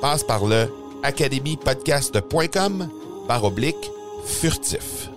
Passe 0.00 0.24
par 0.24 0.46
le 0.46 0.68
academypodcast.com 1.02 2.88
par 3.28 3.44
oblique 3.44 3.90
furtif. 4.24 5.10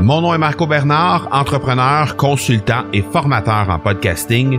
Mon 0.00 0.22
nom 0.22 0.32
est 0.32 0.38
Marco 0.38 0.66
Bernard, 0.66 1.28
entrepreneur, 1.32 2.16
consultant 2.16 2.84
et 2.94 3.02
formateur 3.02 3.68
en 3.68 3.78
podcasting. 3.78 4.58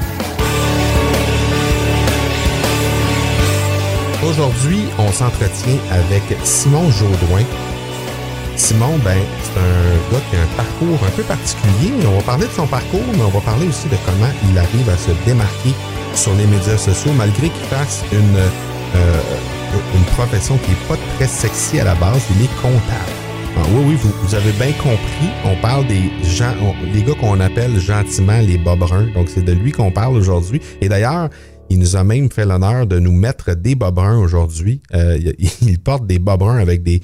Aujourd'hui, 4.23 4.83
on 4.99 5.11
s'entretient 5.11 5.79
avec 5.89 6.21
Simon 6.43 6.91
Jaudoin. 6.91 7.43
Simon, 8.55 8.99
ben, 9.03 9.17
c'est 9.41 9.59
un 9.59 10.13
gars 10.13 10.23
qui 10.29 10.35
a 10.35 10.41
un 10.41 10.55
parcours 10.55 11.07
un 11.07 11.09
peu 11.09 11.23
particulier. 11.23 11.91
On 12.05 12.17
va 12.17 12.21
parler 12.21 12.45
de 12.45 12.51
son 12.51 12.67
parcours, 12.67 13.01
mais 13.13 13.23
on 13.23 13.29
va 13.29 13.39
parler 13.39 13.67
aussi 13.67 13.87
de 13.87 13.95
comment 14.05 14.29
il 14.51 14.57
arrive 14.59 14.87
à 14.89 14.97
se 14.97 15.09
démarquer 15.25 15.73
sur 16.13 16.35
les 16.35 16.45
médias 16.45 16.77
sociaux, 16.77 17.13
malgré 17.17 17.49
qu'il 17.49 17.65
fasse 17.65 18.03
une, 18.11 18.37
euh, 18.37 19.21
une 19.95 20.03
profession 20.13 20.57
qui 20.57 20.69
n'est 20.69 20.87
pas 20.87 20.97
très 21.17 21.27
sexy 21.27 21.79
à 21.79 21.85
la 21.85 21.95
base. 21.95 22.21
Il 22.37 22.45
est 22.45 22.55
comptable. 22.61 23.21
Ah, 23.57 23.61
oui, 23.73 23.83
oui, 23.87 23.95
vous, 23.95 24.13
vous, 24.21 24.35
avez 24.35 24.51
bien 24.51 24.71
compris. 24.73 25.29
On 25.45 25.55
parle 25.55 25.87
des 25.87 26.11
gens, 26.23 26.53
les 26.93 27.01
gars 27.01 27.15
qu'on 27.19 27.39
appelle 27.39 27.79
gentiment 27.79 28.39
les 28.39 28.57
bobrins. 28.57 29.07
Donc, 29.15 29.29
c'est 29.29 29.43
de 29.43 29.51
lui 29.51 29.71
qu'on 29.71 29.91
parle 29.91 30.15
aujourd'hui. 30.15 30.61
Et 30.79 30.89
d'ailleurs, 30.89 31.29
il 31.71 31.79
nous 31.79 31.95
a 31.95 32.03
même 32.03 32.29
fait 32.29 32.45
l'honneur 32.45 32.85
de 32.85 32.99
nous 32.99 33.13
mettre 33.13 33.55
des 33.55 33.75
bobrins 33.75 34.17
aujourd'hui. 34.17 34.81
Euh, 34.93 35.17
il 35.61 35.79
porte 35.83 36.05
des 36.05 36.19
bobrins 36.19 36.57
avec 36.57 36.83
des, 36.83 37.01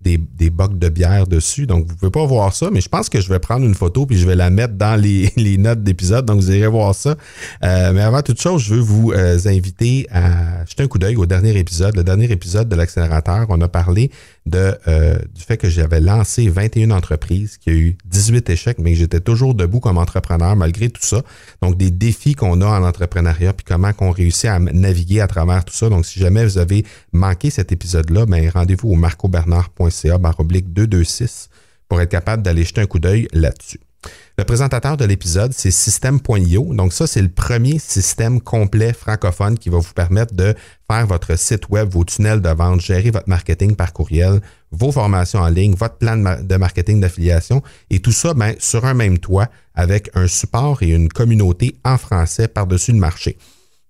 des, 0.00 0.16
des 0.16 0.45
bocs 0.56 0.78
de 0.78 0.88
bière 0.88 1.26
dessus. 1.26 1.66
Donc, 1.66 1.86
vous 1.86 1.92
ne 1.92 1.98
pouvez 1.98 2.10
pas 2.10 2.24
voir 2.26 2.52
ça, 2.54 2.70
mais 2.72 2.80
je 2.80 2.88
pense 2.88 3.08
que 3.08 3.20
je 3.20 3.28
vais 3.28 3.38
prendre 3.38 3.64
une 3.64 3.74
photo 3.74 4.06
puis 4.06 4.18
je 4.18 4.26
vais 4.26 4.34
la 4.34 4.50
mettre 4.50 4.74
dans 4.74 5.00
les, 5.00 5.32
les 5.36 5.58
notes 5.58 5.82
d'épisode. 5.82 6.24
Donc, 6.24 6.40
vous 6.40 6.50
irez 6.50 6.66
voir 6.66 6.94
ça. 6.94 7.14
Euh, 7.62 7.92
mais 7.92 8.00
avant 8.00 8.22
toute 8.22 8.40
chose, 8.40 8.62
je 8.62 8.74
veux 8.74 8.80
vous 8.80 9.12
euh, 9.12 9.38
inviter 9.46 10.06
à 10.10 10.64
jeter 10.64 10.82
un 10.82 10.88
coup 10.88 10.98
d'œil 10.98 11.16
au 11.16 11.26
dernier 11.26 11.56
épisode. 11.56 11.94
Le 11.94 12.02
dernier 12.02 12.30
épisode 12.30 12.68
de 12.68 12.74
l'accélérateur, 12.74 13.46
on 13.50 13.60
a 13.60 13.68
parlé 13.68 14.10
de, 14.46 14.74
euh, 14.88 15.18
du 15.34 15.42
fait 15.42 15.56
que 15.56 15.68
j'avais 15.68 16.00
lancé 16.00 16.48
21 16.48 16.90
entreprises, 16.90 17.58
qu'il 17.58 17.72
y 17.72 17.76
a 17.76 17.78
eu 17.78 17.98
18 18.06 18.48
échecs, 18.50 18.78
mais 18.78 18.92
que 18.92 18.98
j'étais 18.98 19.20
toujours 19.20 19.54
debout 19.54 19.80
comme 19.80 19.98
entrepreneur 19.98 20.56
malgré 20.56 20.88
tout 20.88 21.04
ça. 21.04 21.22
Donc, 21.62 21.76
des 21.76 21.90
défis 21.90 22.34
qu'on 22.34 22.60
a 22.62 22.66
en 22.66 22.84
entrepreneuriat, 22.84 23.52
puis 23.52 23.64
comment 23.64 23.92
qu'on 23.92 24.10
réussit 24.10 24.46
à 24.46 24.58
naviguer 24.58 25.20
à 25.20 25.26
travers 25.26 25.64
tout 25.64 25.74
ça. 25.74 25.88
Donc, 25.88 26.06
si 26.06 26.18
jamais 26.18 26.44
vous 26.44 26.58
avez 26.58 26.84
manqué 27.12 27.50
cet 27.50 27.72
épisode-là, 27.72 28.26
ben, 28.26 28.48
rendez-vous 28.48 28.90
au 28.90 28.94
marcobernard.ca 28.94 30.18
baroblique 30.46 30.72
226 30.72 31.50
pour 31.88 32.00
être 32.00 32.10
capable 32.10 32.42
d'aller 32.42 32.64
jeter 32.64 32.80
un 32.80 32.86
coup 32.86 32.98
d'œil 32.98 33.28
là-dessus. 33.32 33.80
Le 34.38 34.44
présentateur 34.44 34.96
de 34.96 35.04
l'épisode, 35.04 35.52
c'est 35.52 35.70
System.io. 35.70 36.74
Donc 36.74 36.92
ça, 36.92 37.06
c'est 37.06 37.22
le 37.22 37.28
premier 37.28 37.78
système 37.78 38.40
complet 38.40 38.92
francophone 38.92 39.58
qui 39.58 39.68
va 39.68 39.78
vous 39.78 39.92
permettre 39.94 40.34
de 40.34 40.54
faire 40.88 41.06
votre 41.06 41.36
site 41.36 41.68
web, 41.70 41.88
vos 41.88 42.04
tunnels 42.04 42.40
de 42.40 42.50
vente, 42.50 42.80
gérer 42.80 43.10
votre 43.10 43.28
marketing 43.28 43.74
par 43.74 43.92
courriel, 43.92 44.40
vos 44.70 44.92
formations 44.92 45.40
en 45.40 45.48
ligne, 45.48 45.74
votre 45.74 45.96
plan 45.96 46.16
de 46.16 46.56
marketing 46.56 47.00
d'affiliation 47.00 47.62
et 47.90 48.00
tout 48.00 48.12
ça 48.12 48.34
ben, 48.34 48.54
sur 48.58 48.84
un 48.84 48.94
même 48.94 49.18
toit 49.18 49.48
avec 49.74 50.10
un 50.14 50.28
support 50.28 50.82
et 50.82 50.90
une 50.90 51.08
communauté 51.08 51.76
en 51.84 51.98
français 51.98 52.46
par-dessus 52.46 52.92
le 52.92 52.98
marché. 52.98 53.38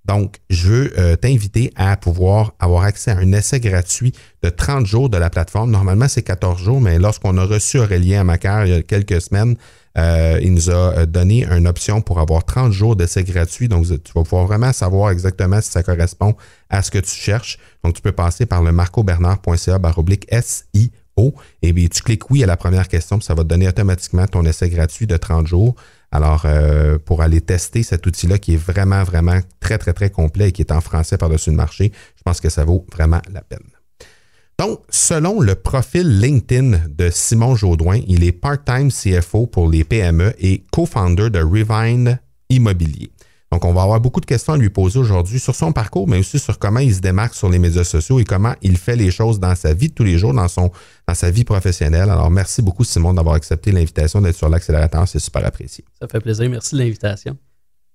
Donc, 0.06 0.36
je 0.50 0.68
veux 0.68 1.16
t'inviter 1.16 1.72
à 1.76 1.96
pouvoir 1.96 2.54
avoir 2.60 2.84
accès 2.84 3.10
à 3.10 3.18
un 3.18 3.32
essai 3.32 3.60
gratuit 3.60 4.12
de 4.42 4.48
30 4.48 4.86
jours 4.86 5.08
de 5.08 5.16
la 5.16 5.30
plateforme. 5.30 5.70
Normalement, 5.70 6.08
c'est 6.08 6.22
14 6.22 6.62
jours, 6.62 6.80
mais 6.80 6.98
lorsqu'on 6.98 7.36
a 7.38 7.44
reçu 7.44 7.78
Aurélien 7.78 8.24
Macaire 8.24 8.66
il 8.66 8.72
y 8.72 8.76
a 8.76 8.82
quelques 8.82 9.20
semaines, 9.20 9.56
euh, 9.96 10.38
il 10.42 10.52
nous 10.52 10.70
a 10.70 10.74
euh, 10.98 11.06
donné 11.06 11.46
une 11.46 11.66
option 11.66 12.02
pour 12.02 12.20
avoir 12.20 12.44
30 12.44 12.72
jours 12.72 12.96
d'essai 12.96 13.24
gratuit. 13.24 13.68
Donc, 13.68 13.86
tu 13.86 14.12
vas 14.14 14.22
pouvoir 14.22 14.46
vraiment 14.46 14.72
savoir 14.72 15.10
exactement 15.10 15.60
si 15.60 15.70
ça 15.70 15.82
correspond 15.82 16.34
à 16.68 16.82
ce 16.82 16.90
que 16.90 16.98
tu 16.98 17.14
cherches. 17.14 17.58
Donc, 17.82 17.94
tu 17.94 18.02
peux 18.02 18.12
passer 18.12 18.44
par 18.44 18.62
le 18.62 18.72
marcobernard.ca 18.72 19.78
baroblique 19.78 20.26
SIO. 20.30 21.34
Et 21.62 21.72
bien, 21.72 21.88
tu 21.88 22.02
cliques 22.02 22.30
oui 22.30 22.44
à 22.44 22.46
la 22.46 22.58
première 22.58 22.88
question, 22.88 23.18
puis 23.18 23.24
ça 23.24 23.34
va 23.34 23.42
te 23.42 23.48
donner 23.48 23.68
automatiquement 23.68 24.26
ton 24.26 24.44
essai 24.44 24.68
gratuit 24.68 25.06
de 25.06 25.16
30 25.16 25.46
jours. 25.46 25.74
Alors, 26.16 26.44
euh, 26.46 26.98
pour 26.98 27.20
aller 27.20 27.42
tester 27.42 27.82
cet 27.82 28.06
outil-là 28.06 28.38
qui 28.38 28.54
est 28.54 28.56
vraiment, 28.56 29.04
vraiment 29.04 29.38
très, 29.60 29.76
très, 29.76 29.92
très 29.92 30.08
complet 30.08 30.48
et 30.48 30.52
qui 30.52 30.62
est 30.62 30.72
en 30.72 30.80
français 30.80 31.18
par-dessus 31.18 31.50
le 31.50 31.56
marché, 31.56 31.92
je 32.16 32.22
pense 32.24 32.40
que 32.40 32.48
ça 32.48 32.64
vaut 32.64 32.86
vraiment 32.90 33.20
la 33.30 33.42
peine. 33.42 33.68
Donc, 34.58 34.80
selon 34.88 35.42
le 35.42 35.54
profil 35.56 36.18
LinkedIn 36.18 36.78
de 36.88 37.10
Simon 37.10 37.54
Jaudoin, 37.54 38.00
il 38.08 38.24
est 38.24 38.32
part-time 38.32 38.90
CFO 38.90 39.46
pour 39.46 39.68
les 39.68 39.84
PME 39.84 40.32
et 40.38 40.64
co-founder 40.72 41.28
de 41.28 41.40
Revine 41.40 42.18
Immobilier. 42.48 43.10
Donc, 43.52 43.66
on 43.66 43.74
va 43.74 43.82
avoir 43.82 44.00
beaucoup 44.00 44.22
de 44.22 44.26
questions 44.26 44.54
à 44.54 44.56
lui 44.56 44.70
poser 44.70 44.98
aujourd'hui 44.98 45.38
sur 45.38 45.54
son 45.54 45.72
parcours, 45.72 46.08
mais 46.08 46.18
aussi 46.18 46.38
sur 46.38 46.58
comment 46.58 46.80
il 46.80 46.94
se 46.94 47.00
démarque 47.00 47.34
sur 47.34 47.50
les 47.50 47.58
médias 47.58 47.84
sociaux 47.84 48.18
et 48.20 48.24
comment 48.24 48.54
il 48.62 48.78
fait 48.78 48.96
les 48.96 49.10
choses 49.10 49.38
dans 49.38 49.54
sa 49.54 49.74
vie 49.74 49.88
de 49.88 49.92
tous 49.92 50.02
les 50.02 50.16
jours, 50.16 50.32
dans, 50.32 50.48
son, 50.48 50.70
dans 51.06 51.14
sa 51.14 51.30
vie 51.30 51.44
professionnelle. 51.44 52.10
Alors, 52.10 52.30
merci 52.30 52.62
beaucoup, 52.62 52.84
Simon, 52.84 53.14
d'avoir 53.14 53.36
accepté 53.36 53.72
l'invitation 53.72 54.20
d'être 54.20 54.36
sur 54.36 54.48
l'accélérateur. 54.48 55.06
C'est 55.06 55.18
super 55.18 55.44
apprécié. 55.44 55.84
Ça 56.00 56.08
fait 56.08 56.20
plaisir. 56.20 56.48
Merci 56.50 56.74
de 56.74 56.80
l'invitation. 56.80 57.36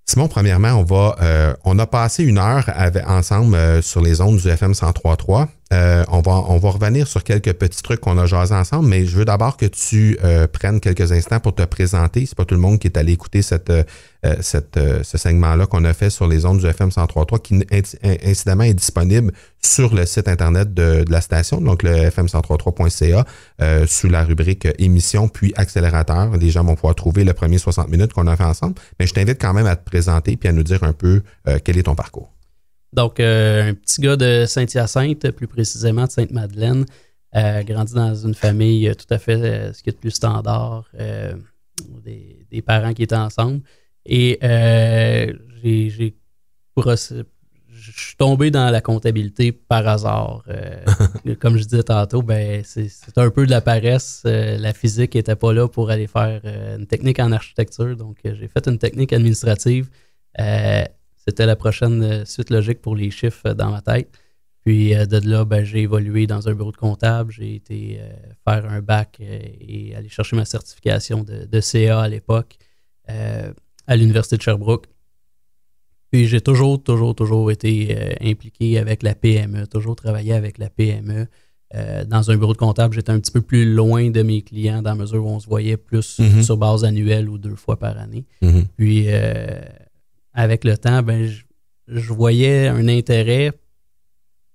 Simon, 0.06 0.28
premièrement, 0.28 0.74
on 0.74 0.84
va, 0.84 1.16
euh, 1.22 1.54
on 1.63 1.78
a 1.80 1.86
passé 1.86 2.24
une 2.24 2.38
heure 2.38 2.66
avec, 2.68 3.08
ensemble 3.08 3.56
euh, 3.56 3.81
sur 3.81 4.02
les 4.02 4.19
ondes 4.22 4.38
du 4.38 4.48
FM 4.48 4.72
103.3 4.72 5.48
Euh, 5.72 6.04
on, 6.10 6.22
va, 6.22 6.44
on 6.48 6.58
va 6.58 6.70
revenir 6.70 7.08
sur 7.08 7.24
quelques 7.24 7.54
petits 7.54 7.82
trucs 7.82 8.02
qu'on 8.02 8.18
a 8.18 8.26
jasé 8.26 8.54
ensemble, 8.54 8.90
mais 8.90 9.06
je 9.06 9.16
veux 9.16 9.26
d'abord 9.26 9.56
que 9.56 9.66
tu 9.66 10.18
euh, 10.24 10.48
prennes 10.48 10.82
quelques 10.82 11.12
instants 11.12 11.40
pour 11.40 11.56
te 11.56 11.64
présenter. 11.64 12.26
C'est 12.26 12.36
pas 12.36 12.46
tout 12.46 12.56
le 12.56 12.62
monde 12.62 12.80
qui 12.80 12.88
est 12.88 12.98
allé 12.98 13.14
écouter 13.14 13.42
cette, 13.42 13.70
euh, 13.70 13.84
cette, 14.42 14.78
ce 15.04 15.18
segment-là 15.18 15.68
qu'on 15.68 15.86
a 15.86 15.94
fait 15.94 16.10
sur 16.10 16.28
les 16.28 16.46
ondes 16.46 16.60
du 16.60 16.66
FM 16.66 16.90
103.3 16.90 17.42
qui 17.42 17.64
incidemment 18.26 18.64
est 18.64 18.74
disponible 18.74 19.32
sur 19.62 19.96
le 19.96 20.06
site 20.06 20.28
internet 20.28 20.74
de, 20.74 21.04
de 21.04 21.12
la 21.12 21.22
station, 21.22 21.62
donc 21.62 21.84
le 21.84 21.92
fm133.ca, 21.92 23.26
sous 23.88 24.10
la 24.10 24.24
rubrique 24.24 24.68
émission 24.80 25.28
puis 25.28 25.54
accélérateur. 25.56 26.36
Les 26.38 26.50
gens 26.50 26.64
vont 26.64 26.76
pouvoir 26.76 26.96
trouver 26.96 27.24
le 27.24 27.34
premier 27.34 27.60
60 27.60 27.90
minutes 27.90 28.14
qu'on 28.14 28.28
a 28.28 28.36
fait 28.36 28.44
ensemble. 28.44 28.76
Mais 29.00 29.08
je 29.08 29.14
t'invite 29.14 29.40
quand 29.40 29.54
même 29.54 29.68
à 29.68 29.76
te 29.76 29.84
présenter 29.88 30.36
puis 30.36 30.50
à 30.50 30.52
nous 30.52 30.64
dire 30.64 30.84
un 30.84 30.94
peu 30.94 31.22
quel 31.64 31.78
est 31.78 31.84
ton 31.84 31.96
parcours. 31.96 32.31
Donc, 32.94 33.20
euh, 33.20 33.70
un 33.70 33.74
petit 33.74 34.02
gars 34.02 34.18
de 34.18 34.46
Saint-Hyacinthe, 34.46 35.32
plus 35.32 35.48
précisément 35.48 36.06
de 36.06 36.12
Sainte-Madeleine, 36.12 36.86
euh, 37.36 37.64
grandi 37.64 37.94
dans 37.94 38.14
une 38.14 38.34
famille 38.34 38.90
euh, 38.90 38.94
tout 38.94 39.12
à 39.14 39.18
fait 39.18 39.74
ce 39.74 39.82
qui 39.82 39.90
est 39.90 39.94
de 39.94 39.98
plus 39.98 40.12
standard, 40.12 40.90
des, 42.04 42.46
des, 42.52 42.62
parents 42.62 42.94
qui 42.94 43.04
étaient 43.04 43.16
ensemble. 43.16 43.62
Et 44.06 44.38
j'ai, 44.42 46.16
je 46.76 47.92
suis 47.96 48.16
tombé 48.18 48.52
dans 48.52 48.70
la 48.70 48.82
comptabilité 48.82 49.54
par 49.54 49.88
hasard. 49.88 50.44
comme 51.40 51.58
je 51.58 51.64
disais 51.64 51.84
tantôt, 51.84 52.22
ben, 52.22 52.62
c'est, 52.66 52.90
c'est 52.90 53.18
un 53.18 53.30
peu 53.30 53.46
de 53.46 53.52
la 53.52 53.62
paresse. 53.62 54.24
la 54.26 54.74
physique 54.74 55.16
n'était 55.16 55.38
pas 55.38 55.54
là 55.54 55.70
pour 55.70 55.90
aller 55.92 56.08
faire 56.08 56.42
une 56.78 56.88
technique 56.88 57.20
en 57.20 57.32
architecture. 57.32 57.96
Donc, 57.96 58.18
j'ai 58.26 58.50
fait 58.50 58.68
une 58.68 58.78
technique 58.78 59.14
administrative. 59.14 59.90
C'était 61.26 61.46
la 61.46 61.56
prochaine 61.56 62.02
euh, 62.04 62.26
suite 62.26 62.50
logique 62.50 62.82
pour 62.82 62.96
les 62.96 63.12
chiffres 63.12 63.48
euh, 63.48 63.54
dans 63.54 63.70
ma 63.70 63.82
tête. 63.82 64.10
Puis 64.64 64.96
euh, 64.96 65.06
de 65.06 65.18
là, 65.28 65.46
ben, 65.46 65.64
j'ai 65.64 65.82
évolué 65.82 66.26
dans 66.28 66.50
un 66.50 66.54
bureau 66.54 66.72
de 66.72 66.78
comptable. 66.78 67.32
J'ai 67.32 67.56
été 67.56 68.00
faire 68.48 68.70
un 68.70 68.82
bac 68.82 69.20
et 69.20 69.96
aller 69.96 70.10
chercher 70.10 70.36
ma 70.36 70.46
certification 70.46 71.24
de, 71.24 71.60
CA 71.62 72.02
à 72.02 72.08
l'époque 72.08 72.58
à 73.88 73.96
l'Université 73.96 74.38
de 74.38 74.42
Sherbrooke. 74.42 74.88
Puis 76.12 76.28
j'ai 76.28 76.40
toujours, 76.40 76.82
toujours, 76.82 77.14
toujours 77.14 77.52
été 77.52 78.16
impliqué 78.22 78.78
avec 78.78 79.04
la 79.04 79.16
PME, 79.16 79.68
toujours 79.68 79.96
travaillé 79.96 80.34
avec 80.34 80.58
la 80.58 80.70
PME. 80.70 81.28
dans 82.08 82.32
un 82.32 82.38
bureau 82.38 82.54
de 82.54 82.58
comptable, 82.58 82.94
j'étais 82.94 83.12
un 83.12 83.20
petit 83.20 83.32
peu 83.32 83.42
plus 83.42 83.74
loin 83.74 84.12
de 84.12 84.22
mes 84.22 84.42
clients 84.44 84.82
dans 84.82 84.92
la 84.92 84.96
mesure 84.96 85.26
où 85.26 85.30
on 85.30 85.40
se 85.40 85.48
voyait 85.48 85.78
plus 85.78 86.20
mm-hmm. 86.20 86.44
sur 86.44 86.56
base 86.56 86.86
annuelle 86.86 87.28
ou 87.30 87.38
deux 87.38 87.56
fois 87.56 87.78
par 87.78 87.98
année. 87.98 88.26
Mm-hmm. 88.42 88.66
Puis 88.78 89.08
avec 90.33 90.63
le 90.63 90.78
temps, 90.78 91.04
ben, 91.04 91.30
je, 91.88 92.13
voyais 92.13 92.68
un 92.68 92.88
intérêt 92.88 93.51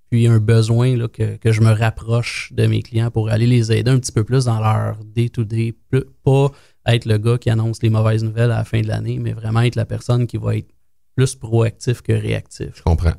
puis 0.09 0.27
un 0.27 0.39
besoin 0.39 0.95
là, 0.95 1.07
que, 1.09 1.37
je 1.43 1.61
me 1.61 1.71
rapproche 1.71 2.53
de 2.53 2.65
mes 2.65 2.81
clients 2.81 3.11
pour 3.11 3.29
aller 3.29 3.45
les 3.45 3.73
aider 3.73 3.91
un 3.91 3.99
petit 3.99 4.13
peu 4.13 4.23
plus 4.23 4.45
dans 4.45 4.59
leur 4.59 4.97
day-to-day. 5.03 5.75
Pas 6.23 6.51
être 6.85 7.05
le 7.05 7.17
gars 7.17 7.37
qui 7.37 7.49
annonce 7.49 7.83
les 7.83 7.89
mauvaises 7.89 8.23
nouvelles 8.23 8.51
à 8.51 8.59
la 8.59 8.63
fin 8.63 8.79
de 8.81 8.87
l'année, 8.87 9.19
mais 9.19 9.33
vraiment 9.33 9.61
être 9.61 9.75
la 9.75 9.85
personne 9.85 10.25
qui 10.25 10.37
va 10.37 10.55
être 10.55 10.69
plus 11.15 11.35
proactif 11.35 12.01
que 12.01 12.13
réactif. 12.13 12.69
Je 12.75 12.83
comprends. 12.83 13.15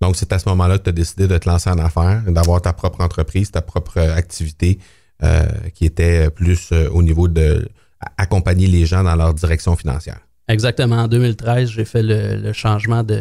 Donc, 0.00 0.16
c'est 0.16 0.32
à 0.32 0.38
ce 0.38 0.48
moment-là 0.50 0.78
que 0.78 0.84
tu 0.84 0.90
as 0.90 0.92
décidé 0.92 1.26
de 1.26 1.38
te 1.38 1.48
lancer 1.48 1.70
en 1.70 1.78
affaires, 1.78 2.22
d'avoir 2.26 2.60
ta 2.60 2.72
propre 2.72 3.00
entreprise, 3.00 3.50
ta 3.50 3.62
propre 3.62 3.98
activité 3.98 4.78
euh, 5.22 5.46
qui 5.74 5.86
était 5.86 6.30
plus 6.30 6.72
euh, 6.72 6.88
au 6.90 7.02
niveau 7.02 7.28
de 7.28 7.68
accompagner 8.16 8.66
les 8.66 8.84
gens 8.84 9.04
dans 9.04 9.14
leur 9.14 9.32
direction 9.32 9.76
financière. 9.76 10.20
Exactement. 10.48 10.96
En 10.96 11.08
2013, 11.08 11.70
j'ai 11.70 11.84
fait 11.84 12.02
le, 12.02 12.52
changement 12.52 13.02
de, 13.02 13.16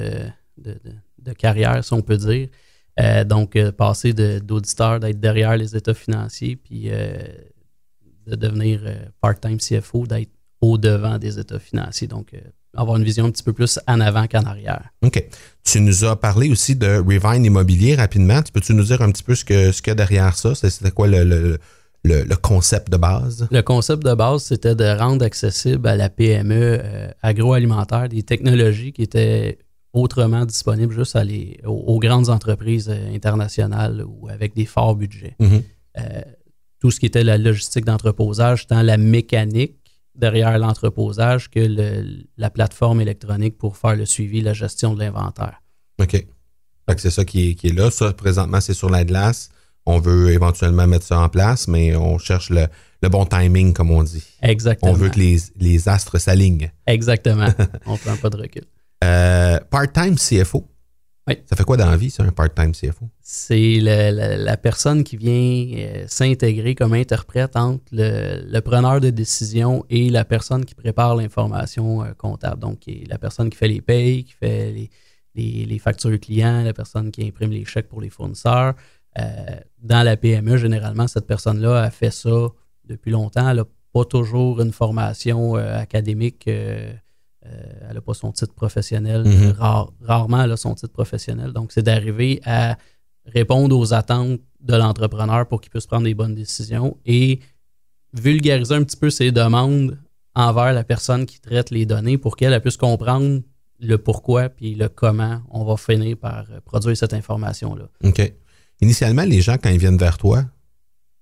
carrière, 1.38 1.84
si 1.84 1.94
on 1.94 2.02
peut 2.02 2.18
dire. 2.18 2.50
Euh, 3.00 3.24
donc, 3.24 3.56
euh, 3.56 3.72
passer 3.72 4.14
d'auditeur, 4.14 5.00
d'être 5.00 5.20
derrière 5.20 5.56
les 5.56 5.76
états 5.76 5.94
financiers, 5.94 6.58
puis 6.58 6.90
euh, 6.90 7.18
de 8.28 8.36
devenir 8.36 8.82
part-time 9.22 9.58
CFO, 9.58 10.06
d'être 10.08 10.32
au-devant 10.60 11.18
des 11.18 11.40
états 11.40 11.60
financiers. 11.60 12.08
Donc, 12.08 12.34
avoir 12.76 12.98
une 12.98 13.04
vision 13.04 13.26
un 13.26 13.32
petit 13.32 13.44
peu 13.44 13.54
plus 13.54 13.80
en 13.88 14.00
avant 14.00 14.28
qu'en 14.28 14.44
arrière. 14.44 14.90
OK. 15.02 15.24
Tu 15.64 15.82
nous 15.82 16.06
as 16.06 16.20
parlé 16.20 16.50
aussi 16.50 16.76
de 16.76 16.98
Revine 16.98 17.46
Immobilier 17.46 17.96
rapidement. 17.96 18.42
Tu 18.42 18.52
peux-tu 18.52 18.74
nous 18.74 18.84
dire 18.84 19.02
un 19.02 19.12
petit 19.12 19.24
peu 19.24 19.36
ce 19.36 19.46
qu'il 19.46 19.74
ce 19.74 19.82
y 19.86 19.90
a 19.90 19.96
derrière 19.96 20.38
ça? 20.38 20.54
C'était 20.56 20.92
quoi 20.92 21.08
le 21.08 21.24
le, 21.24 21.60
concept 22.42 22.92
de 22.92 22.98
base? 22.98 23.48
Le 23.52 23.62
concept 23.62 24.04
de 24.04 24.14
base, 24.14 24.44
c'était 24.44 24.76
de 24.76 24.86
rendre 24.86 25.26
accessible 25.26 25.88
à 25.88 25.96
la 25.96 26.10
PME 26.10 26.80
euh, 26.84 27.12
agroalimentaire 27.22 28.10
des 28.10 28.24
technologies 28.24 28.92
qui 28.92 29.04
étaient 29.04 29.60
autrement 29.94 30.46
disponibles 30.46 30.94
juste 30.94 31.18
aux, 31.66 32.00
grandes 32.00 32.30
entreprises 32.30 32.90
euh, 32.90 33.14
internationales 33.14 34.04
ou 34.08 34.28
avec 34.30 34.56
des 34.56 34.66
forts 34.66 34.96
budgets. 34.96 35.36
Mm-hmm. 35.40 35.64
Euh, 36.00 36.22
tout 36.80 36.92
ce 36.92 37.00
qui 37.00 37.06
était 37.06 37.24
la 37.24 37.38
logistique 37.38 37.86
d'entreposage, 37.86 38.68
tant 38.68 38.82
la 38.82 38.98
mécanique 38.98 39.78
derrière 40.16 40.58
l'entreposage 40.58 41.50
que 41.50 41.60
la 42.38 42.50
plateforme 42.50 43.02
électronique 43.02 43.58
pour 43.58 43.78
faire 43.78 43.96
le 43.96 44.06
suivi, 44.06 44.42
la 44.42 44.54
gestion 44.54 44.94
de 44.94 45.00
l'inventaire. 45.00 45.62
OK. 46.00 46.26
C'est 46.98 47.12
ça 47.12 47.24
qui 47.24 47.50
est, 47.50 47.56
qui 47.56 47.68
est, 47.68 47.74
là. 47.74 47.90
Ça, 47.90 48.12
présentement, 48.12 48.60
c'est 48.60 48.74
sur 48.74 48.90
la 48.90 49.06
glace 49.06 49.50
on 49.92 50.00
veut 50.00 50.32
éventuellement 50.32 50.88
mettre 50.88 51.06
ça 51.06 51.20
en 51.20 51.30
place, 51.30 51.68
mais 51.68 51.96
on 51.96 52.18
cherche 52.18 52.50
le, 52.50 52.68
bon 53.10 53.26
timing, 53.26 53.74
comme 53.74 53.92
on 53.92 54.04
dit. 54.04 54.24
Exactement. 54.42 54.92
On 54.92 54.96
veut 54.96 55.10
que 55.10 55.20
les, 55.20 55.90
astres 55.90 56.20
s'alignent. 56.20 56.72
Exactement. 56.88 57.48
on 57.86 57.94
ne 57.94 57.98
prend 57.98 58.16
pas 58.18 58.30
de 58.30 58.38
recul. 58.38 58.64
Euh, 59.04 59.60
part-time 59.70 60.16
CFO. 60.16 60.68
Oui. 61.28 61.36
Ça 61.46 61.56
fait 61.56 61.64
quoi 61.64 61.78
dans 61.78 61.90
la 61.90 61.98
vie, 61.98 62.10
ça, 62.10 62.24
un 62.24 62.32
part-time 62.32 62.72
CFO? 62.72 63.10
C'est 63.22 63.80
la, 63.80 64.58
personne 64.58 65.04
qui 65.04 65.18
vient 65.18 65.78
euh, 65.78 66.06
s'intégrer 66.08 66.74
comme 66.74 66.94
interprète 66.94 67.56
entre 67.56 67.84
le, 67.92 68.60
preneur 68.62 69.00
de 69.00 69.10
décision 69.12 69.86
et 69.90 70.10
la 70.10 70.26
personne 70.26 70.66
qui 70.66 70.74
prépare 70.74 71.16
l'information 71.16 72.04
euh, 72.04 72.14
comptable. 72.18 72.60
Donc, 72.60 72.82
la 73.08 73.18
personne 73.18 73.50
qui 73.50 73.58
fait 73.58 73.68
les 73.68 73.82
payes, 73.82 74.24
qui 74.24 74.34
fait 74.34 74.72
les, 74.72 74.90
les, 75.36 75.66
les 75.66 75.80
factures 75.80 76.20
clients, 76.20 76.64
la 76.64 76.74
personne 76.74 77.12
qui 77.12 77.26
imprime 77.26 77.52
les 77.52 77.66
chèques 77.66 77.88
pour 77.88 78.02
les 78.02 78.10
fournisseurs, 78.10 78.74
dans 79.16 80.04
la 80.04 80.18
PME, 80.18 80.58
généralement, 80.58 81.08
cette 81.08 81.28
personne-là 81.28 81.84
a 81.84 81.90
fait 81.90 82.12
ça 82.12 82.50
depuis 82.86 83.12
longtemps. 83.12 83.50
Elle 83.50 83.58
n'a 83.58 83.66
pas 83.94 84.06
toujours 84.06 84.62
une 84.62 84.72
formation 84.72 85.58
euh, 85.58 85.78
académique. 85.78 86.48
Euh, 86.48 86.94
elle 87.44 87.96
n'a 87.96 88.02
pas 88.02 88.14
son 88.14 88.32
titre 88.32 88.54
professionnel. 88.54 89.24
Mhm. 89.26 89.56
rarement, 90.02 90.44
elle 90.44 90.52
a 90.52 90.58
son 90.58 90.76
titre 90.76 90.94
professionnel. 90.94 91.54
Donc, 91.54 91.72
c'est 91.72 91.82
d'arriver 91.82 92.40
à 92.46 92.78
répondre 93.26 93.78
aux 93.78 93.94
attentes 93.94 94.40
de 94.62 94.76
l'entrepreneur 94.76 95.48
pour 95.48 95.62
qu'il 95.62 95.72
puisse 95.72 95.88
prendre 95.88 96.04
des 96.04 96.14
bonnes 96.14 96.36
décisions 96.36 96.98
et 97.06 97.40
vulgariser 98.14 98.76
un 98.76 98.84
petit 98.84 98.98
peu 98.98 99.10
ses 99.10 99.32
demandes 99.32 99.98
envers 100.36 100.74
la 100.74 100.84
personne 100.84 101.26
qui 101.26 101.40
traite 101.40 101.72
les 101.72 101.86
données 101.86 102.18
pour 102.18 102.36
qu'elle 102.36 102.60
puisse 102.62 102.78
comprendre 102.78 103.42
le 103.80 103.98
pourquoi 103.98 104.50
puis 104.50 104.76
le 104.76 104.88
comment 104.88 105.42
on 105.50 105.66
va 105.66 105.78
finir 105.78 106.18
par 106.18 106.46
produire 106.64 106.96
cette 106.96 107.14
information-là. 107.14 107.90
OK. 108.04 108.34
Initialement, 108.82 109.24
les 109.24 109.42
gens, 109.42 109.58
quand 109.62 109.70
ils 109.70 109.78
viennent 109.78 109.98
vers 109.98 110.18
toi, 110.18 110.44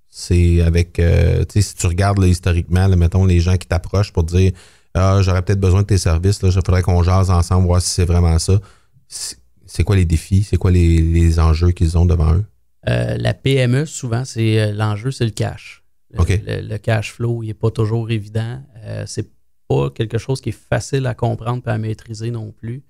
c'est 0.09 0.61
avec, 0.61 0.97
euh, 0.99 1.45
tu 1.45 1.53
sais, 1.53 1.61
si 1.61 1.75
tu 1.75 1.87
regardes 1.87 2.23
historiquement, 2.23 2.87
mettons, 2.89 3.25
les 3.25 3.39
gens 3.39 3.57
qui 3.57 3.67
t'approchent 3.67 4.11
pour 4.11 4.23
dire 4.23 4.51
Ah, 4.93 5.19
j'aurais 5.21 5.41
peut-être 5.41 5.59
besoin 5.59 5.81
de 5.81 5.87
tes 5.87 5.97
services, 5.97 6.39
il 6.41 6.51
faudrait 6.51 6.81
qu'on 6.81 7.03
jase 7.03 7.29
ensemble, 7.29 7.67
voir 7.67 7.81
si 7.81 7.89
c'est 7.89 8.05
vraiment 8.05 8.39
ça. 8.39 8.59
C'est 9.07 9.83
quoi 9.83 9.95
les 9.95 10.05
défis? 10.05 10.43
C'est 10.43 10.57
quoi 10.57 10.71
les, 10.71 11.39
enjeux 11.39 11.71
qu'ils 11.71 11.97
ont 11.97 12.05
devant 12.05 12.33
eux? 12.33 12.45
Euh, 12.87 13.17
la 13.17 13.33
PME, 13.33 13.85
souvent, 13.85 14.23
c'est 14.25 14.59
euh, 14.59 14.71
l'enjeu, 14.71 15.11
c'est 15.11 15.25
le 15.25 15.31
cash. 15.31 15.83
Le, 16.11 16.77
cash 16.77 17.11
flow, 17.11 17.43
il 17.43 17.47
n'est 17.47 17.53
pas 17.53 17.69
toujours 17.69 18.09
évident. 18.09 18.63
c'est 19.05 19.29
pas 19.67 19.91
quelque 19.91 20.17
chose 20.17 20.41
qui 20.41 20.49
est 20.49 20.59
facile 20.69 21.05
à 21.05 21.13
comprendre 21.13 21.61
et 21.67 21.69
à 21.69 21.77
maîtriser 21.77 22.31
non 22.31 22.51
plus. 22.51 22.83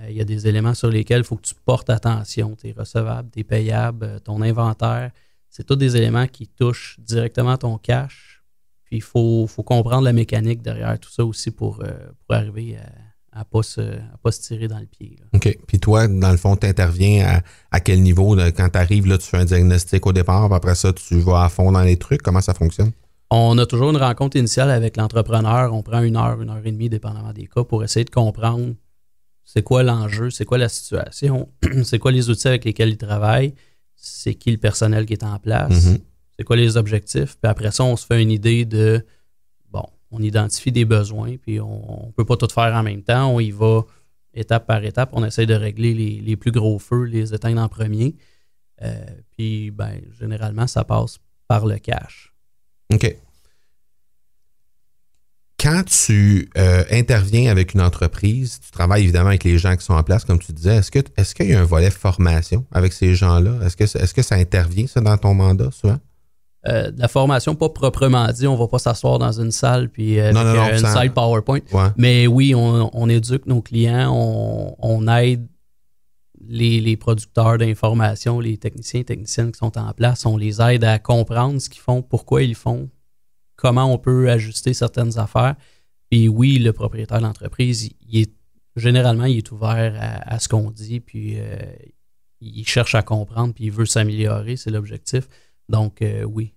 Euh, 0.00 0.10
il 0.10 0.16
y 0.16 0.20
a 0.20 0.24
des 0.24 0.46
éléments 0.46 0.74
sur 0.74 0.88
lesquels 0.88 1.20
il 1.20 1.24
faut 1.24 1.36
que 1.36 1.46
tu 1.46 1.54
portes 1.64 1.90
attention. 1.90 2.54
Tes 2.56 2.72
recevables, 2.72 3.30
tes 3.30 3.44
payables, 3.44 4.04
euh, 4.04 4.18
ton 4.18 4.42
inventaire. 4.42 5.10
C'est 5.48 5.64
tous 5.64 5.76
des 5.76 5.96
éléments 5.96 6.26
qui 6.26 6.46
touchent 6.46 6.98
directement 7.00 7.56
ton 7.56 7.78
cash. 7.78 8.42
Puis 8.84 8.96
il 8.96 9.02
faut, 9.02 9.46
comprendre 9.64 10.02
la 10.02 10.12
mécanique 10.12 10.62
derrière 10.62 10.98
tout 10.98 11.10
ça 11.10 11.24
aussi 11.24 11.50
pour, 11.50 11.80
euh, 11.82 12.10
arriver 12.28 12.76
à 13.32 13.40
ne 13.40 13.44
pas, 13.44 13.60
pas, 14.22 14.32
se 14.32 14.40
tirer 14.40 14.66
dans 14.66 14.78
le 14.78 14.86
pied. 14.86 15.16
OK. 15.32 15.58
Puis 15.66 15.78
toi, 15.78 16.08
dans 16.08 16.32
le 16.32 16.36
fond, 16.36 16.56
tu 16.56 16.66
interviens 16.66 17.40
à, 17.70 17.80
quel 17.80 18.02
niveau? 18.02 18.36
quand 18.36 18.68
tu 18.68 18.78
arrives, 18.78 19.06
là, 19.06 19.18
tu 19.18 19.28
fais 19.28 19.38
un 19.38 19.44
diagnostic 19.44 20.04
au 20.06 20.12
départ, 20.12 20.48
puis 20.48 20.56
après 20.56 20.74
ça, 20.74 20.92
tu 20.92 21.20
vas 21.20 21.44
à 21.44 21.48
fond 21.48 21.70
dans 21.70 21.82
les 21.82 21.96
trucs. 21.96 22.22
Comment 22.22 22.40
ça 22.40 22.54
fonctionne? 22.54 22.90
On 23.30 23.56
a 23.58 23.66
toujours 23.66 23.90
une 23.90 23.96
rencontre 23.96 24.36
initiale 24.36 24.72
avec 24.72 24.96
l'entrepreneur. 24.96 25.72
On 25.72 25.82
prend 25.82 26.02
une 26.02 26.16
heure, 26.16 26.42
une 26.42 26.50
heure 26.50 26.62
et 26.64 26.72
demie, 26.72 26.88
dépendamment 26.88 27.32
des 27.32 27.46
cas, 27.46 27.62
pour 27.62 27.84
essayer 27.84 28.04
de 28.04 28.10
comprendre 28.10 28.74
c'est 29.52 29.64
quoi 29.64 29.82
l'enjeu, 29.82 30.30
c'est 30.30 30.44
quoi 30.44 30.58
la 30.58 30.68
situation, 30.68 31.48
c'est 31.82 31.98
quoi 31.98 32.12
les 32.12 32.30
outils 32.30 32.46
avec 32.46 32.64
lesquels 32.64 32.90
ils 32.90 32.96
travaillent, 32.96 33.52
c'est 33.96 34.34
qui 34.34 34.52
le 34.52 34.58
personnel 34.58 35.06
qui 35.06 35.14
est 35.14 35.24
en 35.24 35.40
place, 35.40 35.72
mm-hmm. 35.72 36.00
c'est 36.36 36.44
quoi 36.44 36.54
les 36.54 36.76
objectifs? 36.76 37.36
Puis 37.42 37.50
après 37.50 37.72
ça, 37.72 37.82
on 37.82 37.96
se 37.96 38.06
fait 38.06 38.22
une 38.22 38.30
idée 38.30 38.64
de, 38.64 39.04
bon, 39.68 39.82
on 40.12 40.22
identifie 40.22 40.70
des 40.70 40.84
besoins, 40.84 41.36
puis 41.36 41.58
on 41.58 42.06
ne 42.06 42.12
peut 42.12 42.24
pas 42.24 42.36
tout 42.36 42.46
faire 42.48 42.72
en 42.74 42.84
même 42.84 43.02
temps, 43.02 43.34
on 43.34 43.40
y 43.40 43.50
va 43.50 43.84
étape 44.34 44.68
par 44.68 44.84
étape, 44.84 45.10
on 45.14 45.24
essaie 45.24 45.46
de 45.46 45.54
régler 45.54 45.94
les, 45.94 46.36
plus 46.36 46.52
gros 46.52 46.78
feux, 46.78 47.02
les 47.02 47.34
éteindre 47.34 47.60
en 47.60 47.68
premier. 47.68 48.14
Euh, 48.82 49.04
puis, 49.32 49.72
ben, 49.72 50.00
généralement, 50.20 50.68
ça 50.68 50.84
passe 50.84 51.18
par 51.48 51.66
le 51.66 51.78
cash. 51.78 52.32
OK. 52.92 53.16
Quand 55.60 55.82
tu 55.84 56.48
euh, 56.56 56.84
interviens 56.90 57.50
avec 57.50 57.74
une 57.74 57.82
entreprise, 57.82 58.60
tu 58.64 58.70
travailles 58.70 59.02
évidemment 59.02 59.28
avec 59.28 59.44
les 59.44 59.58
gens 59.58 59.76
qui 59.76 59.84
sont 59.84 59.92
en 59.94 60.02
place, 60.02 60.24
comme 60.24 60.38
tu 60.38 60.52
disais. 60.52 60.76
Est-ce 60.76 60.90
que 60.90 61.00
est-ce 61.16 61.34
qu'il 61.34 61.50
y 61.50 61.54
a 61.54 61.60
un 61.60 61.64
volet 61.64 61.90
formation 61.90 62.64
avec 62.72 62.92
ces 62.94 63.14
gens-là? 63.14 63.58
Est-ce 63.66 63.76
que, 63.76 63.84
est-ce 63.84 64.14
que 64.14 64.22
ça 64.22 64.36
intervient, 64.36 64.86
ça, 64.86 65.00
dans 65.00 65.18
ton 65.18 65.34
mandat, 65.34 65.70
souvent? 65.70 65.98
Euh, 66.68 66.90
la 66.96 67.08
formation, 67.08 67.54
pas 67.54 67.68
proprement 67.70 68.26
dit, 68.32 68.46
on 68.46 68.56
va 68.56 68.68
pas 68.68 68.78
s'asseoir 68.78 69.18
dans 69.18 69.32
une 69.40 69.50
salle 69.50 69.88
puis 69.88 70.18
euh, 70.20 70.32
Non, 70.32 70.44
non, 70.44 70.54
non, 70.54 70.60
avec, 70.62 70.74
une 70.74 70.80
ça- 70.86 70.92
salle 70.94 71.12
PowerPoint. 71.12 71.60
Ouais. 71.72 71.88
Mais 71.96 72.26
oui, 72.26 72.54
on, 72.54 72.90
on 72.92 73.08
éduque 73.08 73.46
nos 73.46 73.60
clients, 73.62 74.10
on, 74.14 74.76
on 74.78 75.08
aide 75.08 75.46
les, 76.46 76.80
les 76.80 76.96
producteurs 76.96 77.58
d'informations, 77.58 78.40
les 78.40 78.56
techniciens 78.56 79.00
et 79.00 79.04
techniciennes 79.04 79.52
qui 79.52 79.58
sont 79.58 79.76
en 79.78 79.92
place, 79.92 80.24
on 80.26 80.36
les 80.36 80.60
aide 80.60 80.84
à 80.84 80.98
comprendre 80.98 81.60
ce 81.60 81.68
qu'ils 81.68 81.82
font, 81.82 82.02
pourquoi 82.02 82.42
ils 82.42 82.54
font, 82.54 82.88
comment 83.60 83.92
on 83.92 83.98
peut 83.98 84.30
ajuster 84.30 84.72
certaines 84.72 85.18
affaires. 85.18 85.54
Puis 86.10 86.28
oui, 86.28 86.58
le 86.58 86.72
propriétaire 86.72 87.18
de 87.18 87.24
l'entreprise, 87.24 87.90
il, 88.08 88.22
est 88.22 88.32
généralement 88.74 89.26
il 89.26 89.38
est 89.38 89.52
ouvert 89.52 89.94
à, 90.26 90.38
ce 90.40 90.48
qu'on 90.48 90.70
dit, 90.70 91.00
puis 91.00 91.34
euh, 91.36 91.56
il 92.40 92.66
cherche 92.66 92.94
à 92.94 93.02
comprendre, 93.02 93.52
puis 93.54 93.64
il 93.64 93.70
veut 93.70 93.84
s'améliorer, 93.84 94.56
c'est 94.56 94.70
l'objectif. 94.70 95.28
Donc 95.68 96.00
euh, 96.00 96.24
oui, 96.24 96.54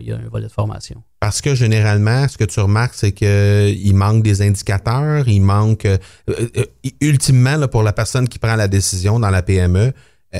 il 0.00 0.06
y 0.06 0.12
a 0.12 0.16
un 0.16 0.28
volet 0.28 0.46
de 0.46 0.52
formation. 0.52 1.02
Parce 1.20 1.40
que 1.40 1.54
généralement, 1.54 2.26
ce 2.26 2.38
que 2.38 2.44
tu 2.44 2.58
remarques, 2.58 2.94
c'est 2.94 3.12
qu'il 3.12 3.94
manque 3.94 4.22
des 4.22 4.42
indicateurs, 4.42 5.28
il 5.28 5.40
manque. 5.40 5.84
euh, 5.84 5.98
ultimement, 7.00 7.68
pour 7.68 7.82
la 7.82 7.92
personne 7.92 8.28
qui 8.28 8.38
prend 8.38 8.56
la 8.56 8.68
décision 8.68 9.20
dans 9.20 9.30
la 9.30 9.42
PME, 9.42 9.92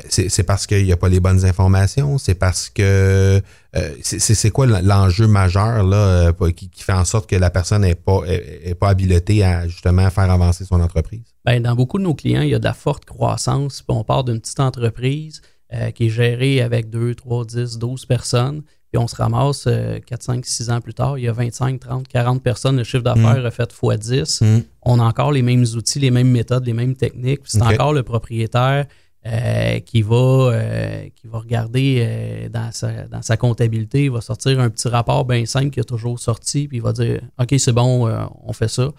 c'est 0.08 0.28
c'est 0.28 0.42
parce 0.42 0.66
qu'il 0.66 0.84
n'y 0.84 0.92
a 0.92 0.96
pas 0.96 1.08
les 1.08 1.20
bonnes 1.20 1.44
informations, 1.44 2.18
c'est 2.18 2.34
parce 2.34 2.68
que. 2.70 3.40
euh, 3.76 3.90
c'est- 4.02 4.50
quoi 4.50 4.66
l'enjeu 4.66 5.26
majeur 5.26 5.82
là, 5.82 5.96
euh, 6.40 6.50
qui, 6.52 6.68
qui 6.70 6.82
fait 6.82 6.92
en 6.92 7.04
sorte 7.04 7.28
que 7.28 7.36
la 7.36 7.50
personne 7.50 7.82
n'est 7.82 7.94
pas, 7.94 8.22
est, 8.26 8.62
est 8.64 8.74
pas 8.74 8.88
habilitée 8.88 9.44
à 9.44 9.68
justement 9.68 10.08
faire 10.10 10.30
avancer 10.30 10.64
son 10.64 10.80
entreprise? 10.80 11.24
Ben, 11.44 11.62
dans 11.62 11.74
beaucoup 11.74 11.98
de 11.98 12.04
nos 12.04 12.14
clients, 12.14 12.42
il 12.42 12.48
y 12.50 12.54
a 12.54 12.58
de 12.58 12.64
la 12.64 12.74
forte 12.74 13.04
croissance. 13.04 13.82
Puis 13.82 13.96
on 13.96 14.02
part 14.04 14.24
d'une 14.24 14.40
petite 14.40 14.60
entreprise 14.60 15.42
euh, 15.74 15.90
qui 15.90 16.06
est 16.06 16.10
gérée 16.10 16.62
avec 16.62 16.90
2, 16.90 17.14
3, 17.14 17.44
10, 17.44 17.78
12 17.78 18.06
personnes. 18.06 18.62
Puis 18.92 19.02
on 19.02 19.08
se 19.08 19.16
ramasse 19.16 19.64
euh, 19.66 19.98
4, 20.06 20.22
5, 20.22 20.46
6 20.46 20.70
ans 20.70 20.80
plus 20.80 20.94
tard, 20.94 21.18
il 21.18 21.24
y 21.24 21.28
a 21.28 21.32
25, 21.32 21.80
30, 21.80 22.08
40 22.08 22.42
personnes. 22.42 22.76
Le 22.76 22.84
chiffre 22.84 23.02
d'affaires 23.02 23.44
est 23.44 23.50
fait 23.50 23.72
x 23.82 24.08
10. 24.08 24.40
Mm. 24.42 24.60
On 24.82 25.00
a 25.00 25.02
encore 25.02 25.32
les 25.32 25.42
mêmes 25.42 25.64
outils, 25.74 25.98
les 25.98 26.12
mêmes 26.12 26.30
méthodes, 26.30 26.64
les 26.64 26.72
mêmes 26.72 26.94
techniques. 26.94 27.42
Puis 27.42 27.52
C'est 27.52 27.62
encore 27.62 27.92
le 27.92 28.04
propriétaire 28.04 28.86
euh, 29.26 29.80
qui, 29.80 30.02
va, 30.02 30.14
euh, 30.52 31.02
qui 31.16 31.26
va 31.26 31.38
regarder 31.38 31.98
euh, 32.00 32.48
dans, 32.48 32.70
sa, 32.72 33.08
dans 33.08 33.22
sa 33.22 33.36
comptabilité. 33.36 34.04
Il 34.04 34.10
va 34.12 34.20
sortir 34.20 34.60
un 34.60 34.70
petit 34.70 34.88
rapport 34.88 35.24
bien 35.24 35.44
simple 35.46 35.70
qui 35.70 35.80
a 35.80 35.84
toujours 35.84 36.18
sorti. 36.20 36.68
Puis 36.68 36.76
il 36.78 36.82
va 36.82 36.92
dire 36.92 37.20
OK, 37.40 37.54
c'est 37.58 37.72
bon, 37.72 38.08
on 38.44 38.52
fait 38.52 38.68
ça. 38.68 38.90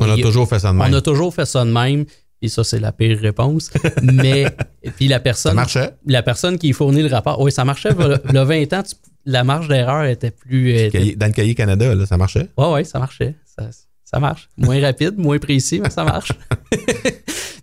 On 0.00 0.10
a 0.10 0.16
toujours 0.16 0.48
fait 0.48 0.58
ça 0.58 0.72
de 0.72 0.76
même. 0.76 0.92
on 0.92 0.96
a 0.96 1.00
toujours 1.00 1.34
fait 1.34 1.46
ça 1.46 1.64
de 1.64 1.70
même. 1.70 2.04
Et 2.40 2.48
ça, 2.48 2.62
c'est 2.62 2.78
la 2.78 2.92
pire 2.92 3.18
réponse. 3.18 3.70
Mais, 4.02 4.46
puis 4.96 5.08
la 5.08 5.16
Ça 5.16 5.20
personne, 5.20 5.54
marchait? 5.56 5.90
la 6.06 6.22
personne 6.22 6.56
qui 6.56 6.72
fournit 6.72 7.02
le 7.02 7.08
rapport, 7.08 7.40
oui, 7.40 7.50
ça 7.50 7.64
marchait. 7.64 7.90
Le, 7.94 8.16
le 8.32 8.40
20 8.42 8.72
ans, 8.74 8.82
tu- 8.84 8.94
la 9.24 9.42
marge 9.42 9.66
d'erreur 9.68 10.04
était 10.04 10.30
plus. 10.30 10.70
était- 10.70 11.16
Dans 11.16 11.26
le 11.26 11.32
cahier 11.32 11.54
Canada, 11.56 11.94
là, 11.94 12.06
ça 12.06 12.16
marchait? 12.16 12.48
Ouais, 12.56 12.70
ouais, 12.72 12.84
ça 12.84 12.98
marchait. 13.00 13.34
Ça, 13.44 13.68
ça 14.04 14.20
marche. 14.20 14.48
Moins 14.56 14.80
rapide, 14.80 15.18
moins 15.18 15.38
précis, 15.38 15.80
mais 15.82 15.90
ça 15.90 16.04
marche. 16.04 16.30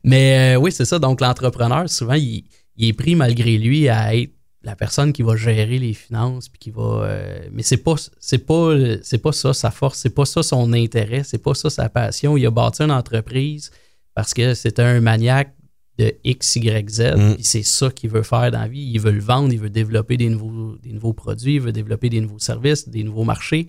mais 0.05 0.55
euh, 0.55 0.59
oui, 0.59 0.71
c'est 0.71 0.85
ça. 0.85 0.99
Donc, 0.99 1.19
l'entrepreneur, 1.21 1.89
souvent, 1.89 2.13
il, 2.13 2.43
il 2.77 2.87
est 2.89 2.93
pris 2.93 3.15
malgré 3.15 3.57
lui 3.57 3.89
à 3.89 4.15
être 4.15 4.31
la 4.63 4.75
personne 4.75 5.13
qui 5.13 5.21
va 5.21 5.35
gérer 5.35 5.77
les 5.77 5.93
finances 5.93 6.49
puis 6.49 6.57
qui 6.59 6.71
va 6.71 6.81
euh, 7.03 7.39
mais 7.51 7.61
c'est 7.61 7.77
pas 7.77 7.93
c'est 8.19 8.39
pas 8.39 8.73
c'est 9.03 9.19
pas 9.19 9.31
ça 9.31 9.53
sa 9.53 9.69
force. 9.69 9.99
C'est 9.99 10.09
pas 10.15 10.25
ça 10.25 10.41
son 10.41 10.73
intérêt. 10.73 11.23
C'est 11.23 11.37
pas 11.37 11.53
ça 11.53 11.69
sa 11.69 11.87
passion. 11.89 12.35
Il 12.35 12.45
a 12.47 12.51
bâti 12.51 12.81
une 12.81 12.91
entreprise 12.91 13.69
parce 14.15 14.33
que 14.33 14.55
c'est 14.55 14.79
un 14.79 15.01
maniaque 15.01 15.53
de 15.99 16.13
X 16.23 16.55
Y 16.55 16.89
Z 16.89 17.01
Mm. 17.15 17.35
c'est 17.41 17.63
ça 17.63 17.89
qu'il 17.91 18.09
veut 18.09 18.23
faire 18.23 18.49
dans 18.51 18.59
la 18.61 18.67
vie. 18.67 18.89
Il 18.93 18.99
veut 18.99 19.11
le 19.11 19.21
vendre 19.21 19.53
il 19.53 19.59
veut 19.59 19.69
développer 19.69 20.17
des 20.17 20.29
nouveaux 20.29 20.75
des 20.81 20.91
nouveaux 20.93 21.13
produits 21.13 21.55
il 21.55 21.61
veut 21.61 21.71
développer 21.71 22.09
des 22.09 22.19
nouveaux 22.21 22.39
services 22.39 22.89
des 22.89 23.03
nouveaux 23.03 23.23
marchés. 23.23 23.67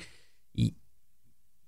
Il 0.55 0.73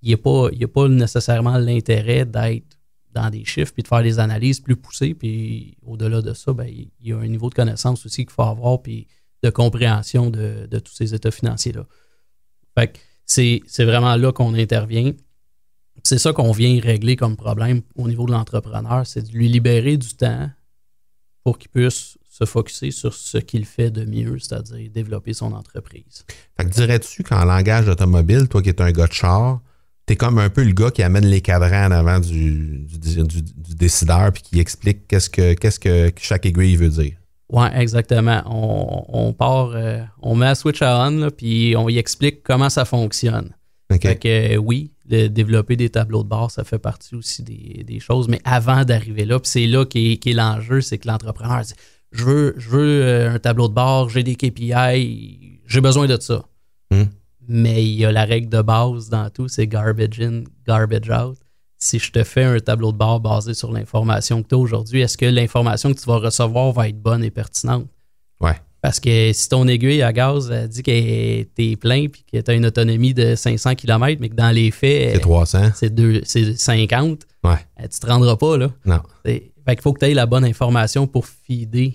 n'y 0.07 0.13
a, 0.13 0.17
pas- 0.17 0.49
il 0.53 0.63
a 0.63 0.67
pas 0.67 0.87
nécessairement 0.87 1.57
l'intérêt 1.57 2.25
d'être 2.25 2.78
dans 3.13 3.29
des 3.29 3.45
chiffres 3.45 3.73
puis 3.73 3.83
de 3.83 3.87
faire 3.87 4.03
des 4.03 4.19
analyses 4.19 4.59
plus 4.59 4.75
poussées. 4.75 5.13
Puis 5.13 5.77
au-delà 5.85 6.21
de 6.21 6.33
ça, 6.33 6.53
ben, 6.53 6.67
il 6.67 6.89
y 7.01 7.13
a 7.13 7.17
un 7.17 7.27
niveau 7.27 7.49
de 7.49 7.55
connaissance 7.55 8.05
aussi 8.05 8.25
qu'il 8.25 8.33
faut 8.33 8.43
avoir 8.43 8.81
puis 8.81 9.07
de 9.43 9.49
compréhension 9.49 10.29
de, 10.29 10.67
de 10.69 10.79
tous 10.79 10.93
ces 10.93 11.13
états 11.13 11.31
financiers-là. 11.31 11.85
Fait 12.77 12.87
que 12.87 12.99
c'est 13.25 13.83
vraiment 13.85 14.15
là 14.15 14.31
qu'on 14.31 14.53
intervient. 14.53 15.13
C'est 16.03 16.17
ça 16.17 16.33
qu'on 16.33 16.51
vient 16.51 16.79
régler 16.79 17.15
comme 17.15 17.35
problème 17.35 17.81
au 17.95 18.07
niveau 18.07 18.25
de 18.25 18.31
l'entrepreneur, 18.31 19.05
c'est 19.05 19.21
de 19.21 19.31
lui 19.31 19.49
libérer 19.49 19.97
du 19.97 20.15
temps 20.15 20.49
pour 21.43 21.57
qu'il 21.57 21.69
puisse 21.69 22.17
se 22.29 22.45
focuser 22.45 22.91
sur 22.91 23.13
ce 23.13 23.37
qu'il 23.37 23.65
fait 23.65 23.91
de 23.91 24.05
mieux, 24.05 24.39
c'est-à-dire 24.39 24.89
développer 24.91 25.33
son 25.33 25.51
entreprise. 25.51 26.23
Fait 26.55 26.65
que 26.65 26.69
dirais-tu 26.69 27.23
qu'en 27.23 27.43
langage 27.43 27.89
automobile, 27.89 28.47
toi 28.47 28.61
qui 28.61 28.69
es 28.69 28.81
un 28.81 28.91
gars 28.91 29.07
de 29.07 29.13
char, 29.13 29.59
t'es 30.09 30.15
comme 30.15 30.39
un 30.39 30.49
peu 30.49 30.63
le 30.63 30.71
gars 30.71 30.89
qui 30.89 31.03
amène 31.03 31.27
les 31.27 31.39
cadrans 31.39 31.85
en 31.85 31.91
avant 31.91 32.19
du, 32.19 32.79
du, 32.87 32.97
du- 33.23 33.41
du 33.43 33.75
décideur 33.75 34.31
puis 34.33 34.41
qui 34.41 34.59
explique 34.59 35.07
qu'est-ce 35.07 35.29
que, 35.29 35.53
qu'est-ce 35.53 35.79
que 35.79 36.11
chaque 36.17 36.47
aiguille 36.47 36.75
veut 36.77 36.89
dire. 36.89 37.13
Oui, 37.51 37.67
exactement. 37.75 38.41
On, 38.47 39.05
on 39.27 39.33
part, 39.33 39.69
euh, 39.75 40.01
on 40.23 40.33
met 40.33 40.47
la 40.47 40.55
switch 40.55 40.81
à 40.81 41.07
on, 41.07 41.11
là, 41.11 41.29
puis 41.29 41.75
on 41.77 41.87
y 41.89 41.99
explique 41.99 42.41
comment 42.41 42.71
ça 42.71 42.85
fonctionne. 42.85 43.51
OK? 43.93 44.01
Fait 44.01 44.15
que 44.15 44.55
euh, 44.55 44.57
oui, 44.57 44.91
le 45.07 45.27
développer 45.27 45.75
des 45.75 45.91
tableaux 45.91 46.23
de 46.23 46.27
bord, 46.29 46.49
ça 46.49 46.63
fait 46.63 46.79
partie 46.79 47.13
aussi 47.13 47.43
des, 47.43 47.83
des 47.83 47.99
choses. 47.99 48.27
Mais 48.29 48.41
avant 48.45 48.85
d'arriver 48.85 49.25
là, 49.25 49.39
puis 49.39 49.49
c'est 49.51 49.67
là 49.67 49.85
qui 49.85 50.13
est, 50.13 50.25
est 50.27 50.33
l'enjeu, 50.33 50.81
c'est 50.81 50.97
que 50.97 51.07
l'entrepreneur 51.07 51.61
dit 51.61 51.73
Je 52.11 52.23
veux, 52.23 52.55
je 52.57 52.69
veux 52.69 53.01
euh, 53.03 53.35
un 53.35 53.37
tableau 53.37 53.67
de 53.67 53.75
bord, 53.75 54.09
j'ai 54.09 54.23
des 54.23 54.35
KPI, 54.35 55.59
j'ai 55.67 55.81
besoin 55.81 56.07
de 56.07 56.19
ça. 56.19 56.43
Hmm. 56.91 57.03
Mais 57.51 57.83
il 57.83 57.95
y 57.97 58.05
a 58.05 58.11
la 58.11 58.25
règle 58.25 58.47
de 58.49 58.61
base 58.61 59.09
dans 59.09 59.29
tout, 59.31 59.47
c'est 59.47 59.65
garbage 59.67 60.19
in, 60.21 60.43
garbage 60.67 61.09
out. 61.09 61.37
Si 61.77 61.97
je 61.97 62.11
te 62.11 62.23
fais 62.23 62.43
un 62.43 62.59
tableau 62.59 62.91
de 62.91 62.97
bord 62.97 63.19
basé 63.19 63.53
sur 63.55 63.71
l'information 63.71 64.43
que 64.43 64.49
tu 64.49 64.55
as 64.55 64.57
aujourd'hui, 64.59 65.01
est-ce 65.01 65.17
que 65.17 65.25
l'information 65.25 65.91
que 65.93 65.99
tu 65.99 66.05
vas 66.05 66.17
recevoir 66.17 66.71
va 66.73 66.87
être 66.89 67.01
bonne 67.01 67.23
et 67.23 67.31
pertinente? 67.31 67.87
Ouais. 68.39 68.55
Parce 68.81 68.99
que 68.99 69.33
si 69.33 69.49
ton 69.49 69.67
aiguille 69.67 70.01
à 70.03 70.13
gaz 70.13 70.49
elle 70.51 70.67
dit 70.69 70.83
que 70.83 71.43
t'es 71.43 71.75
plein 71.75 72.07
puis 72.07 72.23
que 72.31 72.39
tu 72.39 72.51
as 72.51 72.53
une 72.53 72.65
autonomie 72.65 73.13
de 73.13 73.35
500 73.35 73.75
km, 73.75 74.17
mais 74.21 74.29
que 74.29 74.35
dans 74.35 74.51
les 74.53 74.71
faits, 74.71 75.13
C'est 75.15 75.19
300. 75.19 75.71
c'est 75.73 75.89
deux- 75.93 76.21
c'est 76.25 76.55
50, 76.57 77.23
Ouais. 77.43 77.55
euh, 77.81 77.87
tu 77.91 77.99
te 77.99 78.05
rendras 78.07 78.35
pas, 78.37 78.57
là. 78.57 78.69
Non. 78.85 78.99
Fait 79.25 79.51
qu'il 79.67 79.81
faut 79.81 79.93
que 79.93 79.99
tu 79.99 80.05
aies 80.05 80.13
la 80.13 80.25
bonne 80.25 80.45
information 80.45 81.07
pour 81.07 81.25
feeder 81.27 81.93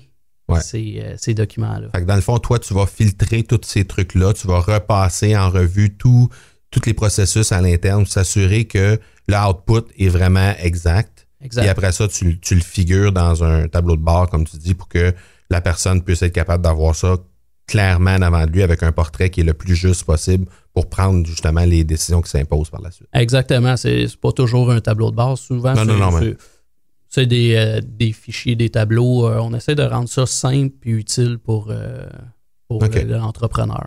Ouais. 0.48 0.60
ces, 0.60 1.00
euh, 1.02 1.14
ces 1.16 1.32
documents-là. 1.32 1.88
Dans 2.04 2.14
le 2.16 2.20
fond, 2.20 2.38
toi, 2.38 2.58
tu 2.58 2.74
vas 2.74 2.86
filtrer 2.86 3.44
tous 3.44 3.60
ces 3.64 3.84
trucs-là, 3.86 4.32
tu 4.34 4.46
vas 4.46 4.60
repasser 4.60 5.36
en 5.36 5.48
revue 5.50 5.96
tous 5.96 6.28
les 6.84 6.92
processus 6.94 7.52
à 7.52 7.60
l'interne, 7.62 8.04
s'assurer 8.04 8.64
que 8.66 8.98
le 9.28 9.36
output 9.48 9.84
est 9.98 10.08
vraiment 10.08 10.52
exact. 10.58 11.26
Exact. 11.40 11.62
Puis 11.62 11.70
après 11.70 11.92
ça, 11.92 12.08
tu, 12.08 12.38
tu 12.40 12.54
le 12.56 12.60
figures 12.62 13.12
dans 13.12 13.42
un 13.44 13.68
tableau 13.68 13.96
de 13.96 14.02
bord, 14.02 14.28
comme 14.28 14.44
tu 14.44 14.56
dis, 14.58 14.74
pour 14.74 14.88
que 14.88 15.14
la 15.50 15.60
personne 15.60 16.02
puisse 16.02 16.22
être 16.22 16.32
capable 16.32 16.62
d'avoir 16.64 16.94
ça 16.94 17.16
clairement 17.66 18.10
en 18.14 18.22
avant 18.22 18.44
de 18.46 18.50
lui 18.50 18.62
avec 18.62 18.82
un 18.82 18.92
portrait 18.92 19.30
qui 19.30 19.40
est 19.40 19.44
le 19.44 19.54
plus 19.54 19.74
juste 19.76 20.04
possible 20.04 20.46
pour 20.74 20.88
prendre 20.90 21.24
justement 21.26 21.64
les 21.64 21.84
décisions 21.84 22.20
qui 22.20 22.30
s'imposent 22.30 22.68
par 22.70 22.82
la 22.82 22.90
suite. 22.90 23.08
Exactement. 23.14 23.76
C'est 23.76 24.06
pas 24.20 24.32
toujours 24.32 24.70
un 24.70 24.80
tableau 24.80 25.10
de 25.10 25.16
base. 25.16 25.38
Souvent, 25.40 25.74
Non, 25.74 25.84
non, 25.84 25.96
non, 25.96 26.10
mais- 26.18 26.34
c'est- 27.14 27.26
des, 27.26 27.54
euh, 27.56 27.80
des 27.82 28.12
fichiers, 28.12 28.56
des 28.56 28.70
tableaux. 28.70 29.26
Euh, 29.26 29.38
on 29.40 29.54
essaie 29.54 29.74
de 29.74 29.82
rendre 29.82 30.08
ça 30.08 30.26
simple 30.26 30.74
et 30.84 30.90
utile 30.90 31.38
pour, 31.38 31.68
euh, 31.70 32.06
pour 32.68 32.82
l'entrepreneur 32.82 33.86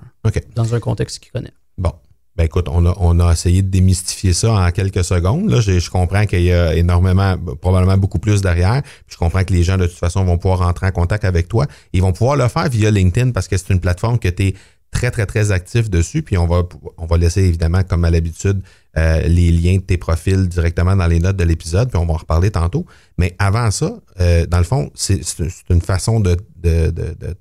dans 0.55 0.75
un 0.75 0.79
contexte 0.79 1.19
qu'il 1.19 1.31
connaît. 1.31 1.53
Bon. 1.77 1.91
Ben 2.35 2.43
écoute, 2.43 2.67
on 2.69 2.85
a, 2.85 2.95
on 2.99 3.19
a 3.19 3.31
essayé 3.31 3.63
de 3.63 3.69
démystifier 3.69 4.31
ça 4.31 4.53
en 4.53 4.69
quelques 4.69 5.03
secondes. 5.03 5.49
Là, 5.49 5.59
je 5.59 5.89
comprends 5.89 6.27
qu'il 6.27 6.43
y 6.43 6.51
a 6.51 6.75
énormément, 6.75 7.35
probablement 7.59 7.97
beaucoup 7.97 8.19
plus 8.19 8.43
derrière. 8.43 8.83
Puis 8.83 9.13
je 9.13 9.17
comprends 9.17 9.43
que 9.43 9.51
les 9.53 9.63
gens, 9.63 9.75
de 9.77 9.87
toute 9.87 9.97
façon, 9.97 10.23
vont 10.23 10.37
pouvoir 10.37 10.59
rentrer 10.59 10.85
en 10.85 10.91
contact 10.91 11.25
avec 11.25 11.47
toi. 11.47 11.65
Ils 11.93 12.03
vont 12.03 12.11
pouvoir 12.13 12.35
le 12.35 12.47
faire 12.47 12.69
via 12.69 12.91
LinkedIn 12.91 13.31
parce 13.31 13.47
que 13.47 13.57
c'est 13.57 13.73
une 13.73 13.79
plateforme 13.79 14.19
que 14.19 14.27
tu 14.29 14.49
es 14.49 14.53
très, 14.91 15.09
très, 15.09 15.25
très 15.25 15.51
actif 15.51 15.89
dessus. 15.89 16.21
Puis 16.21 16.37
on 16.37 16.45
va, 16.45 16.61
on 16.99 17.07
va 17.07 17.17
laisser 17.17 17.41
évidemment, 17.41 17.81
comme 17.81 18.05
à 18.05 18.11
l'habitude, 18.11 18.61
euh, 18.97 19.21
les 19.27 19.51
liens 19.51 19.75
de 19.75 19.81
tes 19.81 19.97
profils 19.97 20.47
directement 20.47 20.95
dans 20.95 21.05
les 21.05 21.19
notes 21.19 21.37
de 21.37 21.43
l'épisode. 21.43 21.89
Puis 21.89 21.99
on 21.99 22.05
va 22.05 22.13
en 22.13 22.17
reparler 22.17 22.49
tantôt. 22.49 22.85
Mais 23.17 23.35
avant 23.37 23.69
ça, 23.69 23.99
euh, 24.19 24.45
dans 24.47 24.57
le 24.57 24.63
fond, 24.63 24.89
c'est 24.95 25.21
une 25.69 25.81
façon 25.81 26.19
de, 26.19 26.35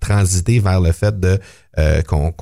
transiter 0.01 0.61
vers 0.61 0.81
le 0.81 0.93
fait 0.93 1.19
de 1.19 1.39
euh, 1.79 2.03
qu'on 2.03 2.35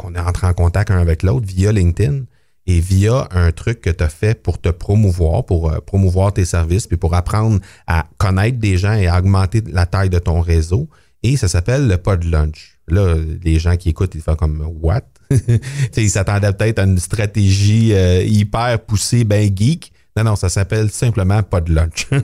entré 0.00 0.46
en 0.46 0.52
contact 0.52 0.90
un 0.90 0.98
avec 0.98 1.22
l'autre 1.22 1.46
via 1.46 1.72
LinkedIn 1.72 2.24
et 2.66 2.80
via 2.80 3.26
un 3.30 3.50
truc 3.52 3.80
que 3.80 3.90
tu 3.90 4.04
as 4.04 4.10
fait 4.10 4.42
pour 4.42 4.60
te 4.60 4.68
promouvoir, 4.68 5.46
pour 5.46 5.72
promouvoir 5.86 6.34
tes 6.34 6.44
services, 6.44 6.86
puis 6.86 6.98
pour 6.98 7.14
apprendre 7.14 7.60
à 7.86 8.06
connaître 8.18 8.58
des 8.58 8.76
gens 8.76 8.92
et 8.92 9.06
à 9.06 9.18
augmenter 9.18 9.62
la 9.66 9.86
taille 9.86 10.10
de 10.10 10.18
ton 10.18 10.40
réseau. 10.40 10.88
et 11.22 11.38
ça 11.38 11.48
s'appelle 11.48 11.88
le 11.88 11.96
pod 11.96 12.22
lunch. 12.22 12.78
Là, 12.86 13.16
les 13.42 13.58
gens 13.58 13.76
qui 13.76 13.88
écoutent, 13.88 14.14
ils 14.14 14.20
font 14.20 14.36
comme 14.36 14.62
what? 14.82 15.02
ils 15.96 16.10
s'attendaient 16.10 16.52
peut-être 16.52 16.78
à 16.78 16.84
une 16.84 16.98
stratégie 16.98 17.92
euh, 17.92 18.22
hyper 18.22 18.80
poussée, 18.80 19.24
ben 19.24 19.50
geek. 19.54 19.92
Non, 20.16 20.24
non, 20.24 20.36
ça 20.36 20.48
s'appelle 20.48 20.90
simplement 20.90 21.42
pod 21.42 21.68
lunch. 21.68 22.08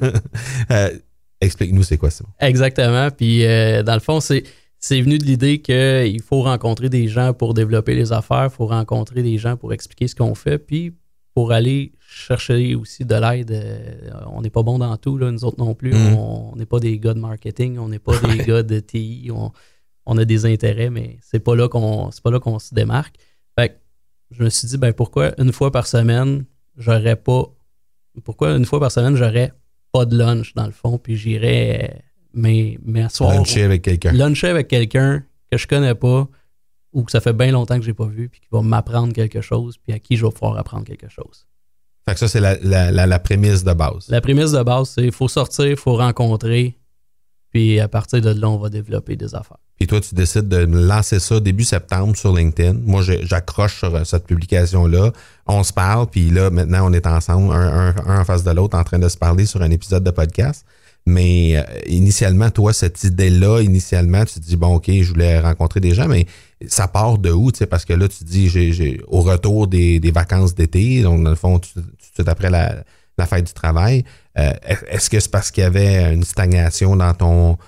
Euh, 0.71 0.91
explique-nous 1.41 1.83
c'est 1.83 1.99
quoi 1.99 2.11
ça. 2.11 2.25
Exactement. 2.41 3.11
Puis 3.11 3.45
euh, 3.45 3.83
dans 3.83 3.95
le 3.95 4.01
fond, 4.01 4.21
c'est 4.21 4.45
c'est 4.79 5.01
venu 5.01 5.19
de 5.19 5.25
l'idée 5.25 5.61
qu'il 5.61 6.23
faut 6.23 6.43
rencontrer 6.43 6.89
des 6.89 7.09
gens 7.09 7.33
pour 7.33 7.55
développer 7.55 7.95
les 7.95 8.13
affaires, 8.13 8.49
il 8.53 8.55
faut 8.55 8.67
rencontrer 8.67 9.23
des 9.23 9.39
gens 9.39 9.57
pour 9.57 9.73
expliquer 9.73 10.09
ce 10.09 10.15
qu'on 10.15 10.35
fait, 10.35 10.59
puis 10.59 10.93
pour 11.35 11.53
aller 11.53 11.93
chercher 12.07 12.75
aussi 12.75 13.05
de 13.05 13.15
l'aide. 13.15 14.13
On 14.33 14.43
n'est 14.43 14.51
pas 14.51 14.63
bon 14.63 14.79
dans 14.79 14.97
tout, 14.97 15.17
là, 15.17 15.31
nous 15.31 15.45
autres 15.45 15.59
non 15.59 15.75
plus. 15.75 15.93
Mhm. 15.93 16.15
On 16.15 16.57
n'est 16.57 16.67
pas 16.67 16.81
des 16.81 16.99
gars 16.99 17.15
de 17.15 17.19
marketing, 17.19 17.79
on 17.79 17.89
n'est 17.89 17.99
pas 17.99 18.19
des 18.19 18.37
gars 18.45 18.63
de 18.63 18.79
TI. 18.81 19.31
On, 19.35 19.53
on 20.07 20.19
a 20.19 20.25
des 20.25 20.47
intérêts, 20.47 20.91
mais 20.91 21.19
c'est 21.23 21.41
pas 21.41 21.55
là 21.57 21.69
qu'on 21.69 22.11
c'est 22.11 22.23
pas 22.23 22.31
là 22.31 22.41
qu'on 22.41 22.59
se 22.59 22.75
démarque. 22.75 23.17
Fait 23.59 23.71
que 23.71 23.75
je 24.31 24.43
me 24.43 24.51
suis 24.51 24.69
dit, 24.69 24.79
ben 24.79 24.93
pourquoi 24.93 25.33
une 25.41 25.53
fois 25.53 25.71
par 25.71 25.87
semaine, 25.87 26.45
j'aurais 26.77 27.17
pas. 27.17 27.45
Pourquoi 28.25 28.53
une 28.57 28.65
fois 28.65 28.81
par 28.81 28.93
semaine, 28.93 29.17
j'aurais 29.17 29.53
pas 29.93 30.05
de 30.05 30.17
lunch 30.17 30.55
dans 30.55 30.67
le 30.67 30.73
fond, 30.73 30.99
puis 30.99 31.17
j'irais 31.17 31.91
euh, 31.95 31.99
mais, 32.33 32.79
soir, 33.11 33.35
Luncher 33.35 33.63
avec 33.63 33.83
quelqu'un. 33.83 34.13
luncher 34.13 34.49
avec 34.49 34.69
quelqu'un 34.69 35.25
que 35.51 35.57
je 35.57 35.67
connais 35.69 35.95
pas 35.95 36.29
ou 36.93 37.03
que 37.05 37.11
ça 37.13 37.21
fait 37.21 37.33
bien 37.33 37.51
longtemps 37.51 37.79
que 37.79 37.85
j'ai 37.85 37.95
pas 37.95 38.07
vu, 38.07 38.29
puis 38.29 38.41
qui 38.41 38.49
va 38.53 38.63
m'apprendre 38.63 39.13
quelque 39.13 39.41
chose, 39.41 39.77
puis 39.79 39.93
à 39.93 39.99
qui 39.99 40.17
je 40.17 40.25
vais 40.25 40.33
pouvoir 40.33 40.57
apprendre 40.59 40.85
quelque 40.85 41.09
chose. 41.09 41.47
Fait 42.07 42.13
que 42.15 42.21
ça, 42.21 42.29
c'est 42.29 42.41
la, 42.41 42.57
la, 42.61 42.93
la, 42.93 43.07
la 43.07 43.19
prémisse 43.19 43.65
de 43.65 43.73
base. 43.73 44.09
La 44.09 44.21
prémisse 44.21 44.53
de 44.53 44.63
base, 44.63 44.91
c'est 44.91 45.11
faut 45.11 45.27
sortir, 45.29 45.67
il 45.67 45.77
faut 45.77 45.97
rencontrer, 45.97 46.79
puis 47.51 47.81
à 47.81 47.89
partir 47.89 48.21
de 48.21 48.31
là, 48.31 48.49
on 48.49 48.59
va 48.59 48.69
développer 48.69 49.17
des 49.17 49.35
affaires. 49.35 49.59
Toi, 49.87 50.00
tu 50.00 50.14
décides 50.14 50.49
de 50.49 50.59
lancer 50.59 51.21
ça 51.21 51.41
début 51.41 51.64
septembre 51.64 52.17
sur 52.17 52.35
LinkedIn. 52.35 52.81
Moi, 52.85 53.03
j'accroche 53.03 53.79
sur 53.79 53.95
euh, 53.95 54.05
cette 54.05 54.26
publication-là. 54.26 55.12
On 55.47 55.62
se 55.62 55.73
parle, 55.73 56.07
puis 56.07 56.31
là, 56.31 56.50
maintenant, 56.50 56.88
on 56.88 56.93
est 56.93 57.07
ensemble, 57.07 57.53
un, 57.55 57.95
en 58.07 58.25
face 58.25 58.45
de 58.45 58.50
l'autre, 58.50 58.79
en 58.79 58.85
train 58.85 58.99
de 58.99 59.09
se 59.09 59.17
parler 59.17 59.47
sur 59.47 59.62
un 59.62 59.71
épisode 59.71 60.05
de 60.05 60.11
podcast. 60.11 60.64
Mais 61.07 61.57
euh, 61.57 61.62
initialement, 61.87 62.50
toi, 62.50 62.73
cette 62.73 63.03
idée-là, 63.05 63.61
initialement, 63.61 64.25
tu 64.25 64.35
te 64.35 64.41
dis, 64.41 64.57
bon, 64.57 64.76
OK, 64.76 64.91
je 64.91 65.11
voulais 65.11 65.38
rencontrer 65.38 65.81
des 65.81 65.95
gens, 65.95 66.09
mais 66.09 66.26
ça 66.67 66.88
part 66.88 67.19
de 67.19 67.31
où? 67.31 67.50
Parce 67.69 67.85
que 67.85 67.93
là, 67.93 68.09
tu 68.09 68.19
te 68.19 68.25
dis, 68.25 68.99
au 69.09 69.21
retour 69.21 69.67
des, 69.67 70.00
des 70.00 70.11
vacances 70.11 70.55
d'été, 70.55 71.03
donc 71.03 71.23
dans 71.23 71.31
le 71.31 71.37
fond, 71.37 71.59
tout 71.59 71.81
de 71.81 71.87
suite 72.14 72.29
après 72.29 72.49
la, 72.49 72.85
la 73.19 73.26
fête 73.26 73.47
du 73.47 73.53
travail, 73.53 74.05
euh, 74.38 74.53
est-ce 74.88 75.11
que 75.11 75.21
c'est 75.21 75.31
parce 75.31 75.50
qu'il 75.50 75.62
y 75.62 75.67
avait 75.67 76.12
une 76.14 76.25
stagnation 76.25 76.97
dans 76.97 77.12
ton, 77.12 77.59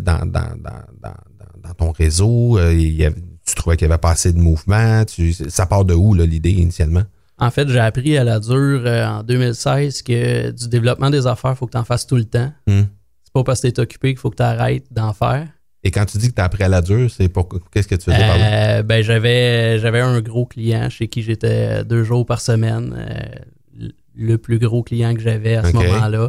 dans, 0.00 0.30
dans, 0.30 1.14
dans- 1.62 1.74
ton 1.74 1.92
réseau? 1.92 2.58
euh, 2.58 2.72
il 2.72 2.94
y 2.94 3.04
avait- 3.04 3.16
tu 3.46 3.54
trouvais 3.54 3.76
qu'il 3.76 3.88
y 3.88 3.90
avait 3.90 3.98
pas 4.00 4.10
assez 4.10 4.32
de 4.32 4.38
mouvement? 4.38 5.04
Tu, 5.04 5.32
ça 5.32 5.66
part 5.66 5.84
de 5.84 5.94
où, 5.94 6.14
l'idée, 6.14 6.50
initialement? 6.52 7.02
En 7.38 7.50
fait, 7.50 7.68
j'ai 7.68 7.80
appris 7.80 8.16
à 8.16 8.24
la 8.24 8.38
dure 8.38 8.82
euh, 8.84 9.04
en 9.06 9.22
2016 9.24 10.02
que 10.02 10.50
du 10.52 10.68
développement 10.68 11.10
des 11.10 11.26
affaires, 11.26 11.52
il 11.52 11.56
faut 11.56 11.66
que 11.66 11.72
tu 11.72 11.78
en 11.78 11.84
fasses 11.84 12.06
tout 12.06 12.16
le 12.16 12.24
temps. 12.24 12.52
Hmm. 12.68 12.82
C'est 13.24 13.32
pas 13.32 13.42
parce 13.44 13.60
que 13.60 13.68
tu 13.68 13.74
es 13.74 13.80
occupé 13.80 14.08
qu'il 14.10 14.18
faut 14.18 14.30
que 14.30 14.36
tu 14.36 14.42
arrêtes 14.42 14.86
d'en 14.92 15.12
faire. 15.12 15.48
Et 15.82 15.90
quand 15.90 16.04
tu 16.04 16.18
dis 16.18 16.28
que 16.28 16.34
tu 16.34 16.40
as 16.40 16.44
appris 16.44 16.62
à 16.62 16.68
la 16.68 16.80
dure, 16.82 17.10
c'est 17.10 17.28
pour 17.28 17.48
qu'est-ce 17.72 17.88
que 17.88 17.96
tu 17.96 18.04
faisais 18.04 18.16
par 18.18 18.38
là? 18.38 18.78
Euh, 18.78 18.82
ben, 18.84 19.02
j'avais, 19.02 19.80
j'avais 19.80 19.98
un 20.00 20.20
gros 20.20 20.46
client 20.46 20.88
chez 20.90 21.08
qui 21.08 21.22
j'étais 21.22 21.82
deux 21.84 22.04
jours 22.04 22.24
par 22.24 22.40
semaine. 22.40 22.94
euh, 22.96 23.88
le 24.14 24.36
plus 24.36 24.58
gros 24.58 24.82
client 24.82 25.14
que 25.14 25.20
j'avais 25.20 25.56
à 25.56 25.64
ce 25.64 25.72
moment-là. 25.74 26.28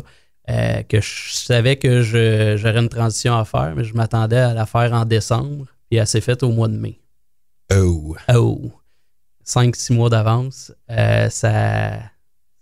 Euh, 0.50 0.82
que 0.84 1.00
je 1.02 1.32
savais 1.34 1.78
que 1.78 2.02
j'aurais 2.02 2.80
une 2.80 2.90
transition 2.90 3.36
à 3.38 3.46
faire, 3.46 3.74
mais 3.76 3.84
je 3.84 3.94
m'attendais 3.94 4.38
à 4.38 4.54
la 4.54 4.66
faire 4.66 4.92
en 4.94 5.06
décembre, 5.06 5.66
puis 5.90 6.00
elle 6.00 6.08
s'est 6.08 6.22
faite 6.22 6.44
au 6.44 6.50
mois 6.52 6.68
de 6.68 6.78
mai. 6.78 7.00
Oh! 7.74 8.16
Oh! 8.34 8.72
5-6 9.46 9.94
mois 9.94 10.10
d'avance. 10.10 10.72
Euh, 10.90 11.30
ça, 11.30 12.00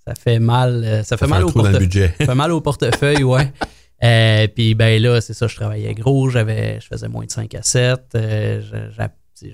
ça 0.06 0.16
fait 0.16 0.40
mal. 0.40 0.84
euh, 0.84 1.04
Ça 1.04 1.18
fait 1.18 1.26
Ça 1.26 1.30
mal 1.30 1.44
au 1.46 1.52
portefeuille. 1.52 1.80
budget. 1.80 2.14
Ça 2.20 2.26
fait 2.26 2.36
mal 2.36 2.52
au 2.52 2.62
portefeuille, 2.62 3.24
ouais. 3.24 3.52
Euh, 4.04 4.48
puis 4.48 4.74
ben 4.74 5.00
là, 5.00 5.22
c'est 5.22 5.36
ça, 5.36 5.46
je 5.46 5.56
travaillais 5.56 5.94
gros, 5.94 6.28
j'avais, 6.28 6.80
je 6.82 6.88
faisais 6.88 7.08
moins 7.08 7.24
de 7.24 7.30
5 7.30 7.54
à 7.54 7.62
7. 7.62 8.02
euh, 8.16 8.60
je- 8.60 8.92
j'a- 8.96 9.10
tu 9.10 9.16
sais, 9.36 9.52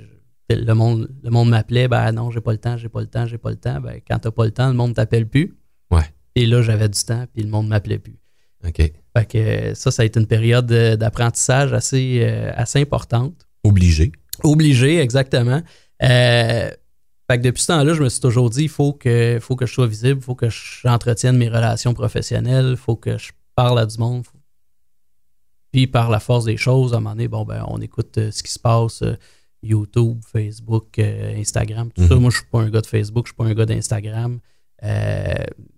je- 0.50 0.56
le 0.56 0.74
monde, 0.74 1.10
le 1.22 1.30
monde 1.32 1.50
m'appelait, 1.50 1.90
ben 1.90 2.14
non, 2.14 2.32
j'ai 2.32 2.40
pas 2.40 2.54
le 2.54 2.58
temps, 2.58 2.78
j'ai 2.78 2.88
pas 2.88 3.02
le 3.02 3.08
temps, 3.08 3.26
j'ai 3.26 3.38
pas 3.38 3.50
le 3.50 3.58
temps. 3.58 3.82
Ben, 3.82 4.00
quand 4.08 4.20
t'as 4.20 4.32
pas 4.32 4.46
le 4.46 4.52
temps, 4.52 4.70
le 4.70 4.74
monde 4.74 4.96
t'appelle 4.96 5.28
plus. 5.28 5.58
Ouais. 5.92 6.06
Et 6.38 6.46
là, 6.46 6.62
j'avais 6.62 6.88
du 6.88 7.04
temps, 7.04 7.26
puis 7.34 7.42
le 7.42 7.50
monde 7.50 7.68
m'appelait 7.68 7.98
plus. 7.98 8.20
OK. 8.64 8.76
Fait 8.76 9.26
que 9.26 9.74
ça, 9.74 9.90
ça 9.90 10.04
a 10.04 10.06
été 10.06 10.20
une 10.20 10.28
période 10.28 10.72
euh, 10.72 10.96
d'apprentissage 10.96 11.74
assez, 11.74 12.20
euh, 12.22 12.52
assez 12.56 12.80
importante. 12.80 13.48
Obligé. 13.64 14.12
Obligé, 14.44 15.00
exactement. 15.00 15.64
Euh, 16.04 16.70
fait 17.30 17.38
que 17.40 17.42
depuis 17.42 17.64
ce 17.64 17.68
temps-là, 17.70 17.96
je 17.96 18.04
me 18.04 18.10
suis 18.10 18.22
toujours 18.22 18.52
dit, 18.52 18.64
il 18.64 18.70
faut 18.70 18.94
que, 18.94 19.40
faut 19.42 19.56
que 19.56 19.66
je 19.66 19.74
sois 19.74 19.88
visible, 19.88 20.20
il 20.20 20.24
faut 20.24 20.36
que 20.36 20.48
j'entretienne 20.50 21.38
mes 21.38 21.50
relations 21.50 21.96
professionnelles, 21.96 22.68
il 22.70 22.78
faut 22.78 22.96
que 22.96 23.18
je 23.18 23.32
parle 23.56 23.80
à 23.80 23.88
du 23.88 23.98
monde. 23.98 24.24
Puis 25.72 25.88
par 25.88 26.12
la 26.12 26.20
force 26.20 26.46
des 26.46 26.58
choses, 26.58 26.94
à 26.94 26.98
un 26.98 27.00
moment 27.00 27.16
donné, 27.16 27.28
bon, 27.28 27.46
ben, 27.46 27.66
on 27.68 27.82
écoute 27.82 28.16
euh, 28.20 28.30
ce 28.30 28.44
qui 28.44 28.52
se 28.52 28.60
passe, 28.60 29.02
euh, 29.02 29.16
YouTube, 29.64 30.20
Facebook, 30.32 31.00
Instagram, 31.00 31.92
tout 31.92 32.08
ça. 32.08 32.14
Mhm. 32.14 32.22
Moi, 32.22 32.30
je 32.30 32.38
suis 32.38 32.46
pas 32.46 32.62
un 32.62 32.70
gars 32.70 32.82
de 32.82 32.86
Facebook, 32.86 33.26
je 33.26 33.30
suis 33.32 33.36
pas 33.36 33.46
un 33.46 33.56
gars 33.56 33.66
d'Instagram. 33.66 34.40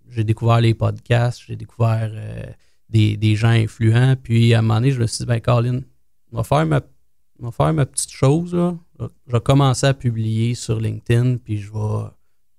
J'ai 0.09 0.23
découvert 0.23 0.59
les 0.61 0.73
podcasts, 0.73 1.41
j'ai 1.47 1.55
découvert 1.55 2.09
euh, 2.13 2.43
des, 2.89 3.15
des 3.17 3.35
gens 3.35 3.49
influents. 3.49 4.15
Puis 4.21 4.53
à 4.53 4.59
un 4.59 4.61
moment 4.61 4.75
donné, 4.75 4.91
je 4.91 4.99
me 5.01 5.07
suis 5.07 5.19
dit, 5.19 5.25
ben, 5.25 5.39
Colin, 5.39 5.81
on 6.31 6.37
va 6.37 6.43
faire 6.43 6.65
ma 6.65 6.81
je 7.41 7.45
vais 7.45 7.51
faire 7.53 7.73
ma 7.73 7.85
petite 7.85 8.11
chose. 8.11 8.53
Là. 8.53 8.75
Je 8.99 9.05
vais- 9.05 9.11
je 9.27 9.31
vais 9.31 9.39
commencer 9.39 9.87
à 9.87 9.93
publier 9.93 10.55
sur 10.55 10.77
LinkedIn, 10.79 11.37
puis 11.37 11.57
je 11.59 11.71
vais, 11.71 12.09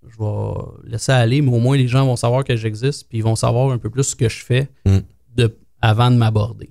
je 0.09 0.17
vais 0.19 0.55
laisser 0.91 1.13
aller, 1.13 1.43
mais 1.43 1.53
au 1.53 1.59
moins 1.59 1.77
les 1.77 1.87
gens 1.87 2.07
vont 2.07 2.17
savoir 2.17 2.45
que 2.45 2.57
j'existe, 2.57 3.07
puis 3.07 3.19
ils 3.19 3.25
vont 3.25 3.37
savoir 3.37 3.71
un 3.73 3.77
peu 3.79 3.91
plus 3.91 4.05
ce 4.05 4.17
que 4.17 4.29
je 4.31 4.43
fais 4.43 4.69
Mm. 4.87 4.99
de, 5.37 5.55
avant 5.83 6.11
de 6.11 6.17
m'aborder. 6.17 6.71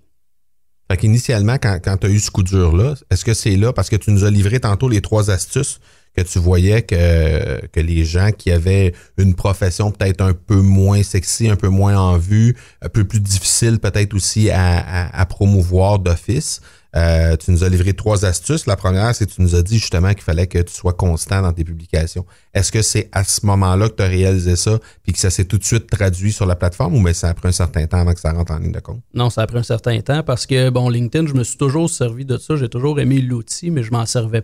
Fait 0.89 0.97
qu'initialement, 0.97 1.57
quand, 1.61 1.77
quand 1.83 1.97
tu 1.97 2.07
as 2.07 2.09
eu 2.09 2.19
ce 2.19 2.31
coup 2.31 2.41
dur-là, 2.41 2.95
est-ce 3.11 3.23
que 3.23 3.35
c'est 3.35 3.55
là, 3.57 3.73
parce 3.73 3.89
que 3.91 3.95
tu 3.95 4.09
nous 4.09 4.23
as 4.23 4.31
livré 4.31 4.59
tantôt 4.59 4.89
les 4.89 5.01
trois 5.01 5.29
astuces 5.29 5.79
que 6.15 6.21
tu 6.21 6.39
voyais 6.39 6.81
que, 6.81 7.65
que 7.67 7.79
les 7.79 8.03
gens 8.03 8.31
qui 8.31 8.51
avaient 8.51 8.93
une 9.17 9.35
profession 9.35 9.91
peut-être 9.91 10.21
un 10.21 10.33
peu 10.33 10.61
moins 10.61 11.03
sexy, 11.03 11.49
un 11.49 11.55
peu 11.55 11.69
moins 11.69 11.97
en 11.97 12.17
vue, 12.17 12.55
un 12.81 12.89
peu 12.89 13.03
plus 13.03 13.19
difficile 13.19 13.79
peut-être 13.79 14.13
aussi 14.13 14.49
à, 14.51 15.25
promouvoir 15.29 15.99
d'office, 15.99 16.61
euh, 16.95 17.37
tu 17.37 17.51
nous 17.51 17.63
as 17.63 17.69
livré 17.69 17.93
trois 17.93 18.25
astuces. 18.25 18.65
La 18.65 18.75
première, 18.75 19.13
c'est 19.13 19.27
que 19.27 19.31
tu 19.31 19.43
nous 19.43 19.53
as 19.53 19.61
dit 19.61 19.77
justement 19.77 20.09
qu'il 20.09 20.23
fallait 20.23 20.47
que 20.47 20.57
tu 20.57 20.73
sois 20.73 20.93
constant 20.93 21.43
dans 21.43 21.53
tes 21.53 21.63
publications. 21.63 22.25
Est-ce 22.53 22.71
que 22.71 22.81
c'est 22.81 23.09
à 23.11 23.23
ce 23.23 23.45
moment-là 23.45 23.89
que 23.89 23.95
tu 23.95 24.03
as 24.03 24.07
réalisé 24.07 24.55
ça, 24.55 24.79
puis 25.03 25.13
que 25.13 25.19
ça 25.19 25.29
s'est 25.29 25.45
tout 25.45 25.59
de 25.59 25.63
suite 25.63 25.87
traduit 25.87 26.33
sur 26.33 26.47
la 26.47 26.55
plateforme, 26.55 26.95
ou 26.95 27.03
bien 27.03 27.13
ça 27.13 27.29
a 27.29 27.33
pris 27.35 27.49
un 27.49 27.53
certain 27.53 27.85
temps 27.85 27.99
avant 27.99 28.13
que 28.13 28.19
ça 28.19 28.31
rentre 28.31 28.51
en 28.51 28.57
ligne 28.57 28.71
de 28.71 28.79
compte? 28.79 29.01
Non, 29.13 29.29
ça 29.29 29.43
a 29.43 29.47
pris 29.47 29.59
un 29.59 29.63
certain 29.63 29.99
temps 30.01 30.23
parce 30.23 30.47
que, 30.47 30.71
bon, 30.71 30.89
LinkedIn, 30.89 31.27
je 31.27 31.33
me 31.33 31.43
suis 31.43 31.57
toujours 31.57 31.89
servi 31.89 32.25
de 32.25 32.37
ça. 32.37 32.55
J'ai 32.55 32.69
toujours 32.69 32.99
aimé 32.99 33.21
l'outil, 33.21 33.69
mais 33.69 33.83
je 33.83 33.91
m'en 33.91 34.07
servais 34.07 34.43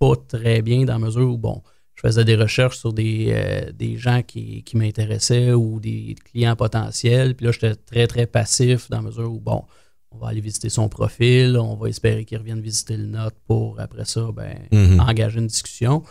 pas 0.00 0.14
très 0.26 0.62
bien 0.62 0.84
dans 0.84 0.94
la 0.94 0.98
mesure 0.98 1.30
où, 1.32 1.38
bon, 1.38 1.62
je 1.94 2.00
faisais 2.08 2.24
des 2.24 2.34
recherches 2.36 2.78
sur 2.78 2.92
des, 2.92 3.26
euh, 3.30 3.70
des 3.72 3.96
gens 3.98 4.22
qui, 4.22 4.62
qui 4.64 4.76
m'intéressaient 4.78 5.52
ou 5.52 5.78
des 5.78 6.16
clients 6.24 6.56
potentiels. 6.56 7.34
Puis 7.36 7.46
là, 7.46 7.52
j'étais 7.52 7.74
très, 7.76 8.06
très 8.06 8.26
passif 8.26 8.88
dans 8.90 8.96
la 8.96 9.02
mesure 9.02 9.30
où, 9.30 9.38
bon, 9.38 9.64
on 10.10 10.18
va 10.18 10.28
aller 10.28 10.40
visiter 10.40 10.70
son 10.70 10.88
profil, 10.88 11.56
on 11.58 11.76
va 11.76 11.88
espérer 11.88 12.24
qu'il 12.24 12.38
revienne 12.38 12.60
visiter 12.60 12.96
le 12.96 13.06
note 13.06 13.36
pour, 13.46 13.78
après 13.78 14.06
ça, 14.06 14.28
ben, 14.34 14.56
Mhm. 14.72 14.98
engager 15.00 15.38
une 15.38 15.46
discussion. 15.46 16.02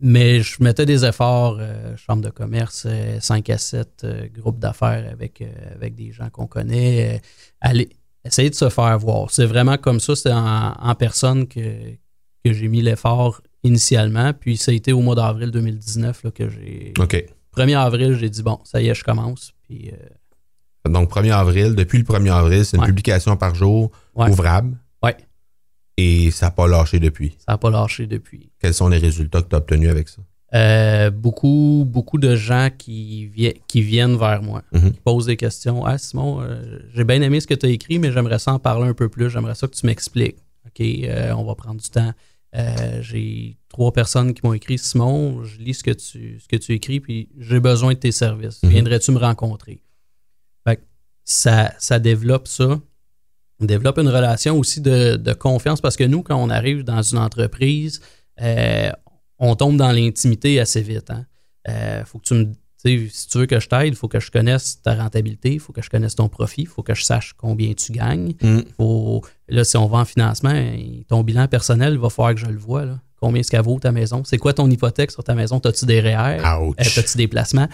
Mais 0.00 0.40
je 0.40 0.62
mettais 0.62 0.86
des 0.86 1.04
efforts, 1.04 1.56
euh, 1.60 1.96
chambre 1.96 2.22
de 2.22 2.30
commerce, 2.30 2.84
euh, 2.88 3.20
5 3.20 3.48
à 3.50 3.58
7, 3.58 4.02
euh, 4.04 4.26
groupe 4.28 4.58
d'affaires 4.58 5.08
avec, 5.10 5.40
euh, 5.40 5.46
avec 5.74 5.94
des 5.94 6.10
gens 6.12 6.28
qu'on 6.30 6.46
connaît. 6.46 7.16
euh, 7.16 7.18
aller, 7.60 7.88
essayer 8.24 8.50
de 8.50 8.54
se 8.54 8.68
faire 8.70 8.98
voir. 8.98 9.30
C'est 9.30 9.46
vraiment 9.46 9.76
comme 9.78 10.00
ça, 10.00 10.16
c'est 10.16 10.32
en, 10.32 10.72
en 10.72 10.94
personne 10.94 11.46
que, 11.46 11.60
que 12.44 12.52
j'ai 12.52 12.68
mis 12.68 12.82
l'effort 12.82 13.40
initialement. 13.62 14.32
Puis 14.32 14.56
ça 14.56 14.70
a 14.70 14.74
été 14.74 14.92
au 14.92 15.00
mois 15.00 15.14
d'avril 15.14 15.50
2019 15.50 16.24
là, 16.24 16.30
que 16.30 16.48
j'ai. 16.48 16.92
OK. 16.98 17.24
1er 17.56 17.76
avril, 17.78 18.16
j'ai 18.18 18.28
dit 18.30 18.42
bon, 18.42 18.58
ça 18.64 18.82
y 18.82 18.88
est, 18.88 18.94
je 18.94 19.04
commence. 19.04 19.52
Puis 19.62 19.90
euh, 19.92 20.90
Donc, 20.90 21.10
1er 21.10 21.32
avril, 21.32 21.74
depuis 21.74 21.98
le 21.98 22.04
1er 22.04 22.30
avril, 22.32 22.64
c'est 22.64 22.76
une 22.76 22.82
Ouais. 22.82 22.88
publication 22.88 23.36
par 23.36 23.54
jour 23.54 23.90
Ouais. 24.14 24.28
ouvrable. 24.30 24.76
Ouais. 25.02 25.16
Et 25.96 26.30
ça 26.32 26.46
n'a 26.46 26.50
pas 26.50 26.66
lâché 26.66 26.98
depuis. 27.00 27.36
ça 27.38 27.52
n'a 27.52 27.58
pas 27.58 27.70
lâché 27.70 28.06
depuis. 28.06 28.50
Quels 28.60 28.74
sont 28.74 28.88
les 28.88 28.98
résultats 28.98 29.40
que 29.42 29.48
tu 29.48 29.54
as 29.54 29.58
obtenus 29.58 29.88
avec 29.88 30.08
ça? 30.08 30.20
Euh, 30.54 31.10
beaucoup, 31.10 31.84
beaucoup 31.86 32.18
de 32.18 32.36
gens 32.36 32.68
qui, 32.76 33.26
vi- 33.26 33.54
qui 33.66 33.82
viennent 33.82 34.16
vers 34.16 34.40
moi, 34.42 34.62
Mhm. 34.72 34.92
qui 34.92 35.00
posent 35.00 35.26
des 35.26 35.36
questions. 35.36 35.84
Ah, 35.84 35.98
Simon, 35.98 36.42
euh, 36.42 36.78
j'ai 36.94 37.02
bien 37.04 37.20
aimé 37.22 37.40
ce 37.40 37.46
que 37.46 37.54
tu 37.54 37.66
as 37.66 37.70
écrit, 37.70 37.98
mais 37.98 38.12
j'aimerais 38.12 38.38
ça 38.38 38.52
en 38.52 38.58
parler 38.60 38.88
un 38.88 38.94
peu 38.94 39.08
plus. 39.08 39.30
J'aimerais 39.30 39.54
ça 39.56 39.66
que 39.66 39.74
tu 39.74 39.86
m'expliques. 39.86 40.36
OK, 40.66 40.84
on 41.36 41.44
va 41.44 41.54
prendre 41.54 41.80
du 41.80 41.88
temps. 41.88 42.12
Euh, 42.54 43.02
j'ai 43.02 43.58
trois 43.68 43.92
personnes 43.92 44.32
qui 44.32 44.40
m'ont 44.44 44.52
écrit 44.52 44.78
Simon, 44.78 45.42
je 45.42 45.58
lis 45.58 45.74
ce 45.74 45.82
que 45.82 45.90
tu, 45.90 46.38
ce 46.38 46.46
que 46.46 46.56
tu 46.56 46.72
écris, 46.72 47.00
puis 47.00 47.28
j'ai 47.38 47.58
besoin 47.58 47.94
de 47.94 47.98
tes 47.98 48.12
services. 48.12 48.62
Mhm. 48.62 48.70
Viendrais-tu 48.70 49.10
me 49.10 49.18
rencontrer? 49.18 49.82
Fait 50.66 50.76
que 50.76 50.82
ça, 51.24 51.74
ça 51.78 51.98
développe 51.98 52.46
ça. 52.46 52.80
développe 53.60 53.98
une 53.98 54.08
relation 54.08 54.58
aussi 54.58 54.80
de, 54.80 55.16
de 55.16 55.32
confiance 55.32 55.80
parce 55.80 55.96
que 55.96 56.04
nous, 56.04 56.22
quand 56.22 56.36
on 56.36 56.50
arrive 56.50 56.84
dans 56.84 57.02
une 57.02 57.18
entreprise, 57.18 58.00
euh, 58.40 58.90
on 59.38 59.56
tombe 59.56 59.76
dans 59.76 59.90
l'intimité 59.92 60.60
assez 60.60 60.82
vite. 60.82 61.10
Hein. 61.10 61.26
Euh, 61.68 62.04
faut 62.04 62.18
que 62.18 62.24
tu 62.24 62.34
me, 62.34 62.52
si 62.88 63.28
tu 63.28 63.38
veux 63.38 63.46
que 63.46 63.58
je 63.60 63.68
t'aide, 63.68 63.88
il 63.88 63.94
faut 63.96 64.08
que 64.08 64.20
je 64.20 64.30
connaisse 64.30 64.80
ta 64.82 64.94
rentabilité, 64.94 65.52
il 65.54 65.60
faut 65.60 65.72
que 65.72 65.82
je 65.82 65.90
connaisse 65.90 66.14
ton 66.14 66.28
profit, 66.28 66.62
il 66.62 66.66
faut 66.68 66.82
que 66.82 66.94
je 66.94 67.02
sache 67.04 67.32
combien 67.36 67.72
tu 67.74 67.92
gagnes. 67.92 68.34
Mm. 68.42 68.60
Faut, 68.76 69.22
là, 69.48 69.64
si 69.64 69.76
on 69.76 69.86
va 69.86 69.98
en 69.98 70.04
financement, 70.04 70.54
ton 71.08 71.22
bilan 71.22 71.48
personnel, 71.48 71.94
il 71.94 71.98
va 71.98 72.10
falloir 72.10 72.34
que 72.34 72.40
je 72.40 72.46
le 72.46 72.58
vois. 72.58 72.84
Là. 72.84 73.00
Combien 73.20 73.40
est-ce 73.40 73.50
qu'elle 73.50 73.62
vaut 73.62 73.78
ta 73.78 73.90
maison? 73.92 74.22
C'est 74.24 74.38
quoi 74.38 74.52
ton 74.52 74.70
hypothèque 74.70 75.10
sur 75.10 75.24
ta 75.24 75.34
maison? 75.34 75.58
As-tu 75.58 75.86
des 75.86 76.00
REER? 76.00 76.40
Euh, 76.44 76.72
As-tu 76.78 77.16
des 77.16 77.28
placements? 77.28 77.68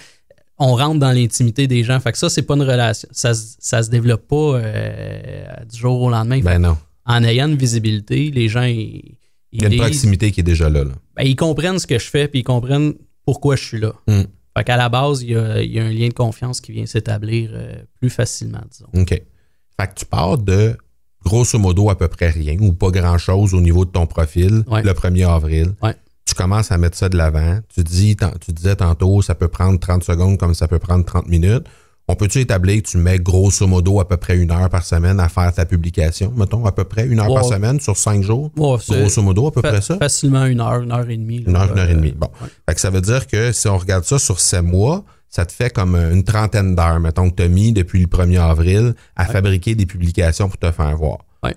On 0.58 0.74
rentre 0.76 0.98
dans 1.00 1.10
l'intimité 1.12 1.66
des 1.66 1.82
gens. 1.84 1.98
Fait 2.00 2.12
que 2.12 2.18
ça, 2.18 2.28
c'est 2.28 2.42
pas 2.42 2.54
une 2.54 2.62
relation. 2.62 3.08
Ça, 3.12 3.32
se- 3.34 3.56
ça 3.58 3.82
se 3.82 3.88
développe 3.90 4.28
pas 4.28 4.36
euh, 4.58 5.44
du 5.70 5.78
jour 5.78 6.00
au 6.02 6.10
lendemain. 6.10 6.40
Ben 6.40 6.58
non. 6.58 6.76
en 7.06 7.24
ayant 7.24 7.48
une 7.48 7.56
visibilité, 7.56 8.30
les 8.30 8.48
gens, 8.48 8.62
ils, 8.64 9.16
Il 9.52 9.62
y 9.62 9.64
a 9.64 9.68
une 9.68 9.78
proximité 9.78 10.30
qui 10.30 10.40
est 10.40 10.44
déjà 10.44 10.68
là. 10.68 10.84
là. 10.84 10.92
ben, 11.16 11.22
ils 11.24 11.34
comprennent 11.36 11.78
ce 11.78 11.86
que 11.86 11.98
je 11.98 12.04
fais, 12.06 12.28
puis 12.28 12.40
ils 12.40 12.44
comprennent 12.44 12.92
pourquoi 13.24 13.56
je 13.56 13.64
suis 13.64 13.80
là. 13.80 13.92
Mm. 14.06 14.22
Fait 14.56 14.64
qu'à 14.64 14.76
la 14.76 14.88
base, 14.88 15.22
il 15.22 15.30
y, 15.30 15.36
a, 15.36 15.62
il 15.62 15.70
y 15.72 15.78
a 15.78 15.84
un 15.84 15.90
lien 15.90 16.08
de 16.08 16.12
confiance 16.14 16.60
qui 16.60 16.72
vient 16.72 16.86
s'établir 16.86 17.50
euh, 17.54 17.76
plus 18.00 18.10
facilement, 18.10 18.62
disons. 18.70 18.88
OK. 18.94 19.08
Fait 19.10 19.86
que 19.86 19.94
tu 19.96 20.04
pars 20.06 20.38
de 20.38 20.76
grosso 21.24 21.58
modo 21.58 21.88
à 21.90 21.96
peu 21.96 22.08
près 22.08 22.30
rien 22.30 22.56
ou 22.60 22.72
pas 22.72 22.90
grand-chose 22.90 23.54
au 23.54 23.60
niveau 23.60 23.84
de 23.84 23.90
ton 23.90 24.06
profil 24.06 24.64
Ouais. 24.66 24.82
le 24.82 24.92
1er 24.92 25.28
avril. 25.28 25.74
Ouais. 25.82 25.94
Tu 26.26 26.34
commences 26.34 26.70
à 26.72 26.78
mettre 26.78 26.96
ça 26.96 27.08
de 27.08 27.16
l'avant. 27.16 27.60
Tu, 27.74 27.82
dis, 27.84 28.16
tu 28.40 28.52
disais 28.52 28.76
tantôt, 28.76 29.20
ça 29.22 29.34
peut 29.34 29.48
prendre 29.48 29.78
30 29.78 30.02
secondes 30.04 30.38
comme 30.38 30.54
ça 30.54 30.68
peut 30.68 30.78
prendre 30.78 31.04
30 31.04 31.28
minutes. 31.28 31.66
On 32.10 32.16
peut-tu 32.16 32.40
établir 32.40 32.82
que 32.82 32.88
tu 32.88 32.98
mets 32.98 33.20
grosso 33.20 33.66
modo 33.68 34.00
à 34.00 34.08
peu 34.08 34.16
près 34.16 34.36
une 34.36 34.50
heure 34.50 34.68
par 34.68 34.84
semaine 34.84 35.20
à 35.20 35.28
faire 35.28 35.52
ta 35.54 35.64
publication, 35.64 36.32
mettons, 36.36 36.66
à 36.66 36.72
peu 36.72 36.82
près 36.82 37.06
une 37.06 37.20
heure 37.20 37.32
par 37.32 37.44
semaine 37.44 37.78
sur 37.78 37.96
cinq 37.96 38.22
jours? 38.24 38.50
Ouais, 38.56 38.76
Grosso 38.88 39.22
modo, 39.22 39.46
à 39.46 39.52
peu 39.52 39.62
près 39.62 39.80
ça? 39.80 39.96
Facilement 39.96 40.44
une 40.46 40.60
heure, 40.60 40.80
une 40.82 40.90
heure 40.90 41.08
et 41.08 41.16
demie. 41.16 41.38
là. 41.44 41.50
Une 41.50 41.56
heure, 41.56 41.72
une 41.72 41.78
heure 41.78 41.88
et 41.88 41.92
Euh, 41.92 41.94
demie. 41.94 42.10
Bon. 42.12 42.26
ouais. 42.42 42.48
Fait 42.68 42.74
que 42.74 42.80
ça 42.80 42.90
veut 42.90 43.00
dire 43.00 43.28
que 43.28 43.52
si 43.52 43.68
on 43.68 43.78
regarde 43.78 44.02
ça 44.04 44.18
sur 44.18 44.40
sept 44.40 44.62
mois, 44.62 45.04
ça 45.28 45.46
te 45.46 45.52
fait 45.52 45.70
comme 45.72 45.94
une 45.94 46.24
trentaine 46.24 46.74
d'heures, 46.74 46.98
mettons, 46.98 47.30
que 47.30 47.36
tu 47.36 47.42
as 47.44 47.48
mis 47.48 47.72
depuis 47.72 48.00
le 48.00 48.08
1er 48.08 48.40
avril 48.40 48.94
à 49.14 49.26
fabriquer 49.26 49.76
des 49.76 49.86
publications 49.86 50.48
pour 50.48 50.58
te 50.58 50.72
faire 50.72 50.96
voir. 50.96 51.18
Ouais. 51.44 51.54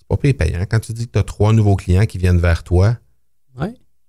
C'est 0.00 0.08
pas 0.08 0.16
payé 0.16 0.34
payant. 0.34 0.64
Quand 0.68 0.80
tu 0.80 0.92
dis 0.92 1.06
que 1.06 1.12
tu 1.12 1.18
as 1.20 1.22
trois 1.22 1.52
nouveaux 1.52 1.76
clients 1.76 2.06
qui 2.06 2.18
viennent 2.18 2.40
vers 2.40 2.64
toi 2.64 2.96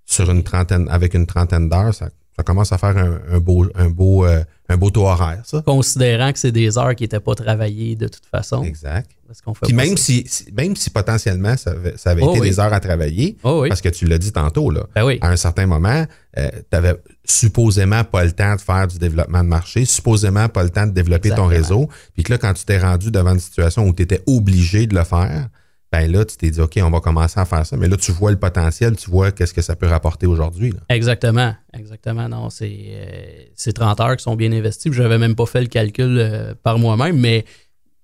sur 0.06 0.32
une 0.32 0.42
trentaine, 0.42 0.88
avec 0.90 1.14
une 1.14 1.28
trentaine 1.28 1.70
d'heures, 1.70 1.94
ça, 1.94 2.10
ça 2.40 2.44
commence 2.44 2.72
à 2.72 2.78
faire 2.78 2.96
un, 2.98 3.20
un 3.36 3.40
beau, 3.40 3.66
un, 3.76 3.90
beau, 3.90 4.26
euh, 4.26 4.42
un 4.70 4.78
beau 4.78 4.90
taux 4.90 5.06
horaire, 5.06 5.42
ça. 5.44 5.62
Considérant 5.66 6.32
que 6.32 6.40
c'est 6.40 6.54
des 6.54 6.78
heures 6.78 6.96
qui 6.96 7.04
n'étaient 7.04 7.20
pas 7.20 7.36
travaillées 7.36 7.98
de 7.98 8.08
toute 8.08 8.26
façon. 8.26 8.64
Exact. 8.64 9.10
Parce 9.28 9.42
qu'on 9.42 9.54
fait 9.54 9.66
Puis 9.66 9.76
même 9.76 9.98
ça. 9.98 10.04
si, 10.06 10.26
même 10.58 10.74
si 10.78 10.90
potentiellement 10.90 11.58
ça 11.58 11.72
avait, 11.72 11.98
ça 11.98 12.12
avait 12.12 12.22
Oh 12.24 12.30
été 12.32 12.40
oui. 12.40 12.50
des 12.50 12.60
heures 12.62 12.72
à 12.72 12.80
travailler, 12.80 13.36
Oh 13.44 13.60
oui. 13.64 13.68
parce 13.68 13.82
que 13.82 13.90
tu 13.90 14.06
l'as 14.06 14.18
dit 14.18 14.32
tantôt, 14.32 14.72
là, 14.72 14.86
Ben 14.96 15.04
oui. 15.06 15.18
à 15.20 15.28
un 15.30 15.36
certain 15.36 15.66
moment, 15.68 16.06
tu 16.38 16.42
n'avais 16.72 16.96
supposément 17.26 18.04
pas 18.06 18.24
le 18.24 18.32
temps 18.32 18.56
de 18.56 18.62
faire 18.62 18.88
du 18.88 18.98
développement 19.00 19.44
de 19.44 19.50
marché, 19.50 19.84
supposément 19.84 20.48
pas 20.48 20.64
le 20.64 20.70
temps 20.70 20.88
de 20.88 20.92
développer 20.92 21.32
ton 21.32 21.46
réseau, 21.46 21.90
puis 22.14 22.24
que 22.24 22.32
là, 22.32 22.38
quand 22.38 22.54
tu 22.54 22.64
t'es 22.64 22.80
rendu 22.80 23.12
devant 23.12 23.34
une 23.34 23.40
situation 23.40 23.86
où 23.86 23.94
tu 23.94 24.04
étais 24.04 24.22
obligé 24.28 24.88
de 24.88 24.96
le 24.96 25.04
faire, 25.04 25.50
ben 25.92 26.12
là, 26.12 26.24
tu 26.24 26.38
t'es 26.38 26.52
dit, 26.52 26.62
OK, 26.62 26.78
on 26.84 26.92
va 26.92 27.00
commencer 27.00 27.40
à 27.40 27.46
faire 27.46 27.66
ça. 27.66 27.76
Mais 27.76 27.88
là, 27.88 27.98
tu 27.98 28.12
vois 28.12 28.30
le 28.32 28.38
potentiel, 28.38 28.96
tu 28.96 29.10
vois 29.10 29.32
qu'est-ce 29.32 29.54
que 29.56 29.62
ça 29.64 29.76
peut 29.76 29.88
rapporter 29.88 30.28
aujourd'hui. 30.28 30.74
Exactement. 30.90 31.56
Exactement. 31.74 32.30
Non, 32.30 32.50
c'est 32.52 32.78
euh, 32.92 33.44
c'est 33.56 33.74
30 33.74 34.00
heures 34.00 34.16
qui 34.18 34.24
sont 34.24 34.36
bien 34.36 34.52
investies. 34.52 34.90
Je 34.94 35.02
n'avais 35.02 35.18
même 35.18 35.36
pas 35.36 35.46
fait 35.48 35.62
le 35.62 35.68
calcul 35.68 36.18
euh, 36.20 36.54
par 36.62 36.78
moi-même, 36.78 37.20
mais 37.20 37.44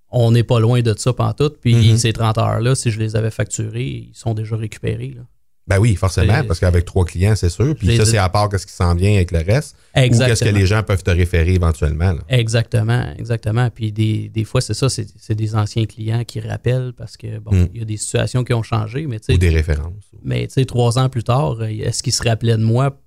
on 0.09 0.31
n'est 0.31 0.43
pas 0.43 0.59
loin 0.59 0.81
de 0.81 0.95
ça 0.97 1.13
pantoute. 1.13 1.57
Puis 1.61 1.75
Mhm. 1.91 1.97
ces 1.97 2.13
30 2.13 2.37
heures-là, 2.37 2.73
si 2.73 2.89
je 2.89 2.99
les 2.99 3.15
avais 3.15 3.31
facturées, 3.31 3.85
ils 4.09 4.11
sont 4.15 4.33
déjà 4.33 4.55
récupérés. 4.55 5.13
là. 5.15 5.21
Ben 5.67 5.79
oui, 5.79 5.95
forcément, 5.95 6.43
parce 6.47 6.59
qu'avec 6.59 6.85
trois 6.85 7.05
clients, 7.05 7.35
c'est 7.35 7.49
sûr. 7.49 7.73
Puis 7.75 7.97
ça, 7.97 8.05
c'est 8.05 8.19
à 8.19 8.29
part 8.29 8.49
qu'est-ce 8.49 8.67
qui 8.67 8.73
s'en 8.73 8.93
vient 8.93 9.15
avec 9.15 9.31
le 9.31 9.39
reste. 9.39 9.75
Ou 9.75 9.99
qu'est-ce 9.99 10.09
que 10.19 10.23
Exactement. 10.25 10.51
les 10.59 10.65
gens 10.67 10.83
peuvent 10.83 11.01
te 11.01 11.09
référer 11.09 11.53
éventuellement. 11.55 12.11
là. 12.13 12.19
Exactement, 12.29 13.13
exactement. 13.17 13.69
Puis 13.71 13.91
des, 13.91 14.29
des 14.29 14.43
fois, 14.43 14.61
c'est 14.61 14.75
ça, 14.75 14.89
c'est 14.89 15.07
c'est 15.17 15.33
des 15.33 15.55
anciens 15.55 15.85
clients 15.85 16.23
qui 16.23 16.39
rappellent 16.39 16.93
parce 16.95 17.17
que, 17.17 17.39
bon, 17.39 17.51
Mm. 17.55 17.67
il 17.73 17.79
y 17.79 17.81
a 17.81 17.85
des 17.85 17.97
situations 17.97 18.43
qui 18.43 18.53
ont 18.53 18.61
changé, 18.61 19.07
mais 19.07 19.19
tu 19.19 19.33
Ou 19.33 19.37
des 19.37 19.49
références. 19.49 19.93
mais 20.23 20.45
tu 20.45 20.53
sais, 20.53 20.65
trois 20.65 20.99
ans 20.99 21.09
plus 21.09 21.23
tard, 21.23 21.57
euh, 21.61 21.65
est-ce 21.67 22.03
qu'ils 22.03 22.13
se 22.13 22.21
rappelaient 22.23 22.57
de 22.57 22.63
moi? 22.63 23.01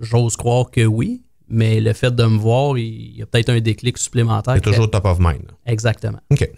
J'ose 0.00 0.36
croire 0.36 0.70
que 0.70 0.86
oui, 0.86 1.24
mais 1.50 1.78
le 1.80 1.92
fait 1.92 2.14
de 2.14 2.24
me 2.24 2.38
voir, 2.38 2.78
il 2.78 3.16
y 3.18 3.22
a 3.22 3.26
peut-être 3.26 3.50
un 3.50 3.60
déclic 3.60 3.98
supplémentaire. 3.98 4.54
C'est 4.54 4.60
toujours 4.62 4.90
top 4.90 5.04
of 5.04 5.18
mind. 5.18 5.42
Exactement. 5.66 6.20
OK. 6.30 6.48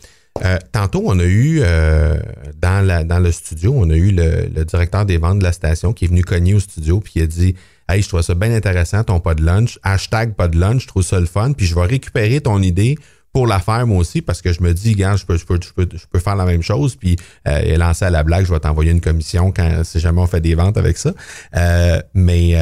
Euh, 0.44 0.58
tantôt, 0.72 1.02
on 1.04 1.18
a 1.18 1.24
eu 1.24 1.60
euh, 1.62 2.18
dans, 2.56 3.22
le 3.22 3.32
studio, 3.32 3.74
on 3.76 3.90
a 3.90 3.96
eu 3.96 4.12
le, 4.12 4.64
directeur 4.64 5.04
des 5.04 5.18
ventes 5.18 5.40
de 5.40 5.44
la 5.44 5.52
station 5.52 5.92
qui 5.92 6.04
est 6.04 6.08
venu 6.08 6.22
cogner 6.22 6.54
au 6.54 6.60
studio 6.60 7.00
puis 7.00 7.14
il 7.16 7.22
a 7.22 7.26
dit 7.26 7.56
Hey, 7.88 8.02
je 8.02 8.08
trouve 8.08 8.22
ça 8.22 8.34
bien 8.34 8.54
intéressant, 8.54 9.02
ton 9.02 9.18
pas 9.18 9.34
de 9.34 9.44
lunch. 9.44 9.78
Hashtag 9.82 10.34
pas 10.34 10.46
de 10.46 10.56
lunch, 10.58 10.82
je 10.82 10.86
trouve 10.86 11.02
ça 11.02 11.18
le 11.18 11.26
fun. 11.26 11.52
Puis 11.52 11.66
je 11.66 11.74
vais 11.74 11.86
récupérer 11.86 12.40
ton 12.40 12.62
idée 12.62 12.96
pour 13.32 13.46
la 13.46 13.58
faire 13.58 13.86
moi 13.86 13.98
aussi 13.98 14.22
parce 14.22 14.42
que 14.42 14.52
je 14.52 14.62
me 14.62 14.72
dis, 14.72 14.94
gars, 14.94 15.16
je 15.16 15.24
peux, 15.26 16.18
faire 16.18 16.36
la 16.36 16.44
même 16.44 16.62
chose. 16.62 16.94
Puis 16.94 17.16
euh, 17.48 17.74
a 17.74 17.78
lancé 17.78 18.04
à 18.04 18.10
la 18.10 18.22
blague, 18.22 18.46
je 18.46 18.52
vais 18.52 18.60
t'envoyer 18.60 18.92
une 18.92 19.00
commission 19.00 19.52
quand 19.52 19.82
si 19.84 19.98
jamais 19.98 20.20
on 20.20 20.26
fait 20.26 20.40
des 20.40 20.54
ventes 20.54 20.76
avec 20.76 20.98
ça. 20.98 21.12
Euh, 21.56 22.00
mais 22.14 22.56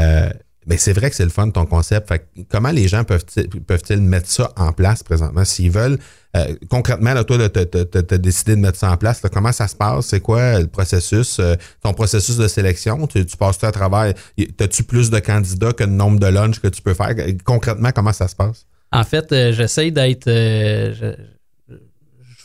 mais 0.69 0.77
c'est 0.77 0.93
vrai 0.93 1.09
que 1.09 1.17
c'est 1.17 1.25
le 1.25 1.31
fun 1.31 1.49
ton 1.51 1.65
concept. 1.65 2.09
Fait 2.09 2.29
comment 2.51 2.71
les 2.71 2.89
gens 2.89 3.03
peuvent-ils 3.03 3.49
peuvent-ils 3.49 4.01
mettre 4.01 4.29
ça 4.29 4.53
en 4.57 4.73
place 4.73 5.03
présentement? 5.03 5.45
S'ils 5.45 5.71
veulent 5.71 5.99
euh, 6.37 6.55
concrètement 6.69 7.15
là, 7.15 7.25
toi 7.25 7.49
tu 7.49 7.59
as 7.59 8.19
décidé 8.19 8.55
de 8.55 8.61
mettre 8.61 8.79
ça 8.79 8.91
en 8.93 8.99
place. 8.99 9.23
comment 9.33 9.53
ça 9.53 9.67
se 9.67 9.75
passe? 9.75 10.07
C'est 10.07 10.21
quoi 10.21 10.61
le 10.61 10.67
processus 10.67 11.39
euh, 11.41 11.55
Ton 11.83 11.95
processus 11.95 12.37
de 12.37 12.47
sélection? 12.49 13.07
Tu, 13.07 13.25
tu 13.25 13.37
passes 13.37 13.65
à 13.65 13.73
travers 13.73 14.13
As-tu 14.61 14.85
plus 14.85 15.09
de 15.09 15.19
candidats 15.21 15.73
que 15.73 15.85
le 15.85 15.91
nombre 15.91 16.21
de 16.21 16.27
lunch 16.27 16.61
que 16.61 16.69
tu 16.69 16.83
peux 16.83 16.95
faire? 16.95 17.15
Concrètement, 17.45 17.91
comment 17.95 18.13
ça 18.13 18.29
se 18.29 18.37
passe? 18.37 18.67
En 18.93 19.05
fait, 19.05 19.33
euh, 19.33 19.53
j'essaye 19.53 19.91
d'être. 19.91 20.29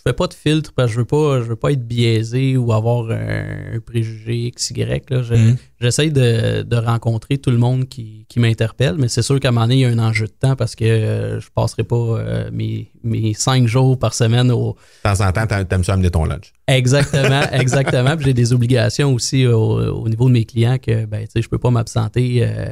Fais 0.06 0.14
pas 0.14 0.28
de 0.28 0.34
filtre 0.34 0.72
parce 0.76 0.88
que 0.90 0.94
je 0.96 1.00
veux 1.00 1.06
pas, 1.06 1.40
je 1.40 1.46
veux 1.46 1.56
pas 1.56 1.72
être 1.72 1.88
biaisé 1.88 2.58
ou 2.58 2.72
avoir 2.74 3.10
un, 3.12 3.76
un 3.76 3.80
préjugé 3.80 4.52
XY. 4.52 4.86
Là. 5.10 5.22
Je- 5.24 5.34
Mhm. 5.34 5.56
J'essaye 5.80 6.12
de, 6.12 6.62
de 6.62 6.76
rencontrer 6.78 7.38
tout 7.38 7.52
le 7.52 7.58
monde 7.58 7.90
qui, 7.90 8.26
qui 8.30 8.40
m'interpelle, 8.40 8.96
mais 8.98 9.10
c'est 9.10 9.22
sûr 9.22 9.40
qu'à 9.40 9.50
un 9.50 9.52
moment 9.52 9.66
donné, 9.66 9.76
il 9.76 9.80
y 9.82 9.86
a 9.86 9.90
un 9.90 10.00
enjeu 10.00 10.28
de 10.28 10.32
temps 10.32 10.56
parce 10.56 10.76
que 10.76 10.86
euh, 10.86 11.40
je 11.42 11.50
passerai 11.54 11.84
pas 11.84 11.96
euh, 11.96 12.50
mes, 12.54 12.90
mes 13.04 13.34
cinq 13.34 13.68
jours 13.68 14.00
par 14.00 14.14
semaine 14.14 14.50
au. 14.52 14.78
De 15.04 15.10
temps 15.10 15.26
en 15.26 15.32
temps, 15.34 15.46
t'a- 15.46 15.66
t'aimes 15.66 15.84
ça 15.84 15.94
amener 15.94 16.10
ton 16.10 16.24
lunch. 16.26 16.54
Exactement, 16.68 17.42
exactement. 17.52 18.16
J'ai 18.20 18.34
des 18.34 18.54
obligations 18.54 19.14
aussi 19.14 19.46
au, 19.46 19.94
au 19.94 20.08
niveau 20.10 20.28
de 20.30 20.34
mes 20.34 20.46
clients 20.46 20.78
que 20.78 21.06
ben, 21.06 21.28
je 21.36 21.48
peux 21.50 21.58
pas 21.60 21.72
m'absenter 21.72 22.40
euh, 22.44 22.68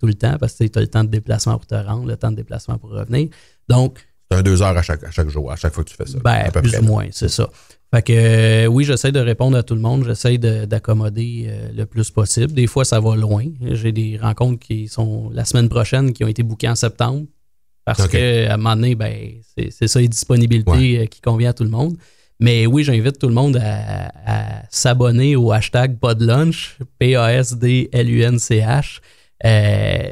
tout 0.00 0.06
le 0.06 0.14
temps 0.14 0.36
parce 0.38 0.54
que 0.54 0.64
tu 0.64 0.78
as 0.78 0.82
le 0.82 0.88
temps 0.88 1.04
de 1.04 1.08
déplacement 1.10 1.56
pour 1.58 1.66
te 1.66 1.74
rendre, 1.74 2.06
le 2.06 2.16
temps 2.16 2.30
de 2.30 2.36
déplacement 2.36 2.78
pour 2.78 2.90
revenir. 2.90 3.28
Donc, 3.68 3.98
C'est 4.32 4.38
un 4.38 4.42
deux 4.42 4.62
heures 4.62 4.76
à 4.76 4.82
chaque, 4.82 5.04
à 5.04 5.10
chaque 5.10 5.28
jour, 5.28 5.50
à 5.52 5.56
chaque 5.56 5.72
fois 5.74 5.84
que 5.84 5.90
tu 5.90 5.96
fais 5.96 6.06
ça. 6.06 6.18
ben, 6.22 6.44
à 6.46 6.50
peu 6.50 6.60
plus 6.62 6.72
près. 6.72 6.80
ou 6.80 6.84
moins, 6.84 7.06
c'est 7.10 7.28
ça. 7.28 7.48
Fait 7.94 8.02
que 8.02 8.12
euh, 8.14 8.66
oui, 8.66 8.84
j'essaie 8.84 9.12
de 9.12 9.20
répondre 9.20 9.54
à 9.56 9.62
tout 9.62 9.74
le 9.74 9.80
monde, 9.80 10.04
j'essaie 10.06 10.38
de- 10.38 10.64
d'accommoder 10.64 11.44
euh, 11.48 11.68
le 11.74 11.84
plus 11.86 12.10
possible. 12.10 12.52
Des 12.52 12.66
fois, 12.66 12.84
ça 12.86 13.00
va 13.00 13.14
loin. 13.16 13.44
J'ai 13.72 13.92
des 13.92 14.18
rencontres 14.20 14.60
qui 14.66 14.88
sont 14.88 15.30
la 15.34 15.44
semaine 15.44 15.68
prochaine 15.68 16.12
qui 16.14 16.24
ont 16.24 16.28
été 16.28 16.42
bookées 16.42 16.68
en 16.70 16.74
septembre 16.74 17.26
parce 17.84 18.00
Ok. 18.00 18.12
que 18.12 18.48
à 18.48 18.54
un 18.54 18.56
moment 18.56 18.76
donné, 18.76 18.94
ben, 18.94 19.14
c'est 19.56 19.70
c'est 19.70 19.88
ça, 19.88 20.00
les 20.00 20.08
disponibilités 20.08 21.00
euh, 21.00 21.06
qui 21.06 21.20
convient 21.20 21.50
à 21.50 21.52
tout 21.52 21.64
le 21.64 21.70
monde. 21.70 21.96
Mais 22.40 22.66
oui, 22.66 22.82
j'invite 22.82 23.18
tout 23.18 23.28
le 23.28 23.34
monde 23.34 23.58
à, 23.62 24.10
à 24.26 24.62
s'abonner 24.70 25.36
au 25.36 25.52
hashtag 25.52 25.98
pas 25.98 26.14
de 26.14 26.24
lunch, 26.26 26.78
P-A-S-D-L-U-N-C-H. 26.98 29.00
Euh, 29.44 30.10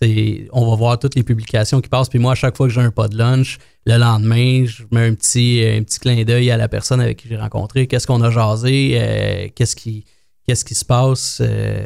on 0.00 0.70
va 0.70 0.76
voir 0.76 0.98
toutes 0.98 1.14
les 1.14 1.22
publications 1.22 1.80
qui 1.80 1.88
passent. 1.88 2.08
Puis 2.08 2.18
moi, 2.18 2.32
à 2.32 2.34
chaque 2.34 2.56
fois 2.56 2.68
que 2.68 2.72
j'ai 2.72 2.80
un 2.80 2.90
pas 2.90 3.08
de 3.08 3.16
lunch, 3.16 3.58
le 3.86 3.96
lendemain, 3.96 4.64
je 4.64 4.84
mets 4.92 5.06
un 5.06 5.14
petit, 5.14 5.62
un 5.64 5.82
petit 5.82 5.98
clin 5.98 6.22
d'œil 6.24 6.50
à 6.50 6.56
la 6.56 6.68
personne 6.68 7.00
avec 7.00 7.18
qui 7.18 7.28
j'ai 7.28 7.36
rencontré. 7.36 7.86
Qu'est-ce 7.86 8.06
qu'on 8.06 8.22
a 8.22 8.30
jasé? 8.30 8.98
euh, 9.00 9.48
qu'est-ce, 9.54 9.74
qui, 9.76 10.04
qu'est-ce 10.46 10.64
qui 10.64 10.74
se 10.74 10.84
passe? 10.84 11.40
euh, 11.40 11.84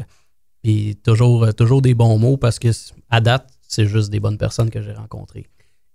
puis 0.62 0.96
toujours, 1.02 1.52
toujours 1.54 1.82
des 1.82 1.94
bons 1.94 2.18
mots 2.18 2.36
parce 2.36 2.58
que 2.58 2.68
à 3.10 3.20
date, 3.20 3.48
c'est 3.66 3.86
juste 3.86 4.10
des 4.10 4.20
bonnes 4.20 4.38
personnes 4.38 4.70
que 4.70 4.82
j'ai 4.82 4.92
rencontrées. 4.92 5.46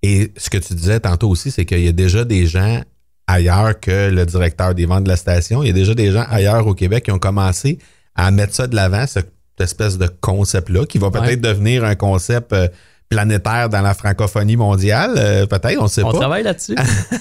Et 0.03 0.31
ce 0.37 0.49
que 0.49 0.57
tu 0.57 0.73
disais 0.73 0.99
tantôt 0.99 1.29
aussi, 1.29 1.51
c'est 1.51 1.65
qu'il 1.65 1.83
y 1.83 1.87
a 1.87 1.93
déjà 1.93 2.25
des 2.25 2.47
gens 2.47 2.81
ailleurs 3.27 3.79
que 3.79 4.09
le 4.09 4.25
directeur 4.25 4.73
des 4.73 4.85
ventes 4.85 5.03
de 5.03 5.09
la 5.09 5.15
station. 5.15 5.63
Il 5.63 5.67
y 5.67 5.69
a 5.69 5.73
déjà 5.73 5.93
des 5.93 6.11
gens 6.11 6.25
ailleurs 6.29 6.65
au 6.67 6.73
Québec 6.73 7.05
qui 7.05 7.11
ont 7.11 7.19
commencé 7.19 7.77
à 8.15 8.31
mettre 8.31 8.55
ça 8.55 8.67
de 8.67 8.75
l'avant, 8.75 9.05
cette 9.05 9.31
espèce 9.61 9.97
de 9.97 10.07
concept-là, 10.21 10.85
qui 10.85 10.97
va 10.97 11.09
peut-être 11.11 11.25
Ouais. 11.27 11.35
devenir 11.37 11.83
un 11.83 11.95
concept 11.95 12.53
euh, 12.53 12.67
planétaire 13.09 13.69
dans 13.69 13.81
la 13.81 13.93
francophonie 13.93 14.57
mondiale. 14.57 15.13
euh, 15.17 15.45
peut-être, 15.45 15.79
on 15.79 15.83
ne 15.83 15.87
sait 15.87 16.03
On 16.03 16.11
pas. 16.11 16.17
travaille 16.19 16.43
là-dessus. 16.43 16.75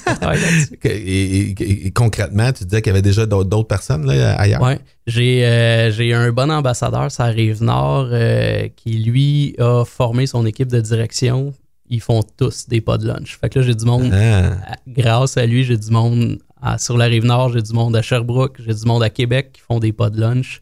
on 0.07 0.15
travaille 0.17 0.41
là-dessus. 0.41 0.77
Que- 0.83 0.89
Et, 0.89 1.51
et- 1.51 1.87
et 1.87 1.91
concrètement, 1.93 2.51
tu 2.53 2.65
disais 2.65 2.83
qu'il 2.83 2.91
y 2.91 2.95
avait 2.95 3.03
déjà 3.03 3.25
d'autres 3.27 3.69
personnes 3.69 4.05
là, 4.07 4.35
ailleurs? 4.35 4.69
J'ai 5.07 5.47
euh, 5.47 5.93
j'ai 5.93 6.13
un 6.13 6.33
bon 6.33 6.51
ambassadeur, 6.51 7.11
ça 7.13 7.25
arrive 7.25 7.63
Nord, 7.63 8.09
qui 8.75 8.99
lui 8.99 9.55
a 9.61 9.85
formé 9.85 10.27
son 10.27 10.45
équipe 10.47 10.69
de 10.73 10.81
direction. 10.81 11.53
ils 11.89 12.01
font 12.01 12.21
tous 12.37 12.67
des 12.69 12.81
pas 12.81 12.99
de 12.99 13.07
lunch. 13.07 13.39
Fait 13.41 13.49
que 13.49 13.61
là, 13.61 13.65
j'ai 13.65 13.75
du 13.77 13.85
monde, 13.85 14.11
Ah. 14.13 14.57
grâce 14.89 15.37
à 15.37 15.47
lui, 15.47 15.63
j'ai 15.63 15.77
du 15.77 15.93
monde 15.93 16.41
à- 16.61 16.79
sur 16.79 16.97
la 16.99 17.05
rive 17.05 17.25
nord, 17.25 17.53
j'ai 17.53 17.63
du 17.63 17.73
monde 17.73 17.95
à 17.95 18.03
Sherbrooke, 18.03 18.57
j'ai 18.67 18.75
du 18.75 18.85
monde 18.87 19.05
à 19.05 19.09
Québec 19.11 19.51
qui 19.53 19.61
font 19.61 19.79
des 19.79 19.93
pas 19.93 20.11
de 20.11 20.21
lunch. 20.21 20.61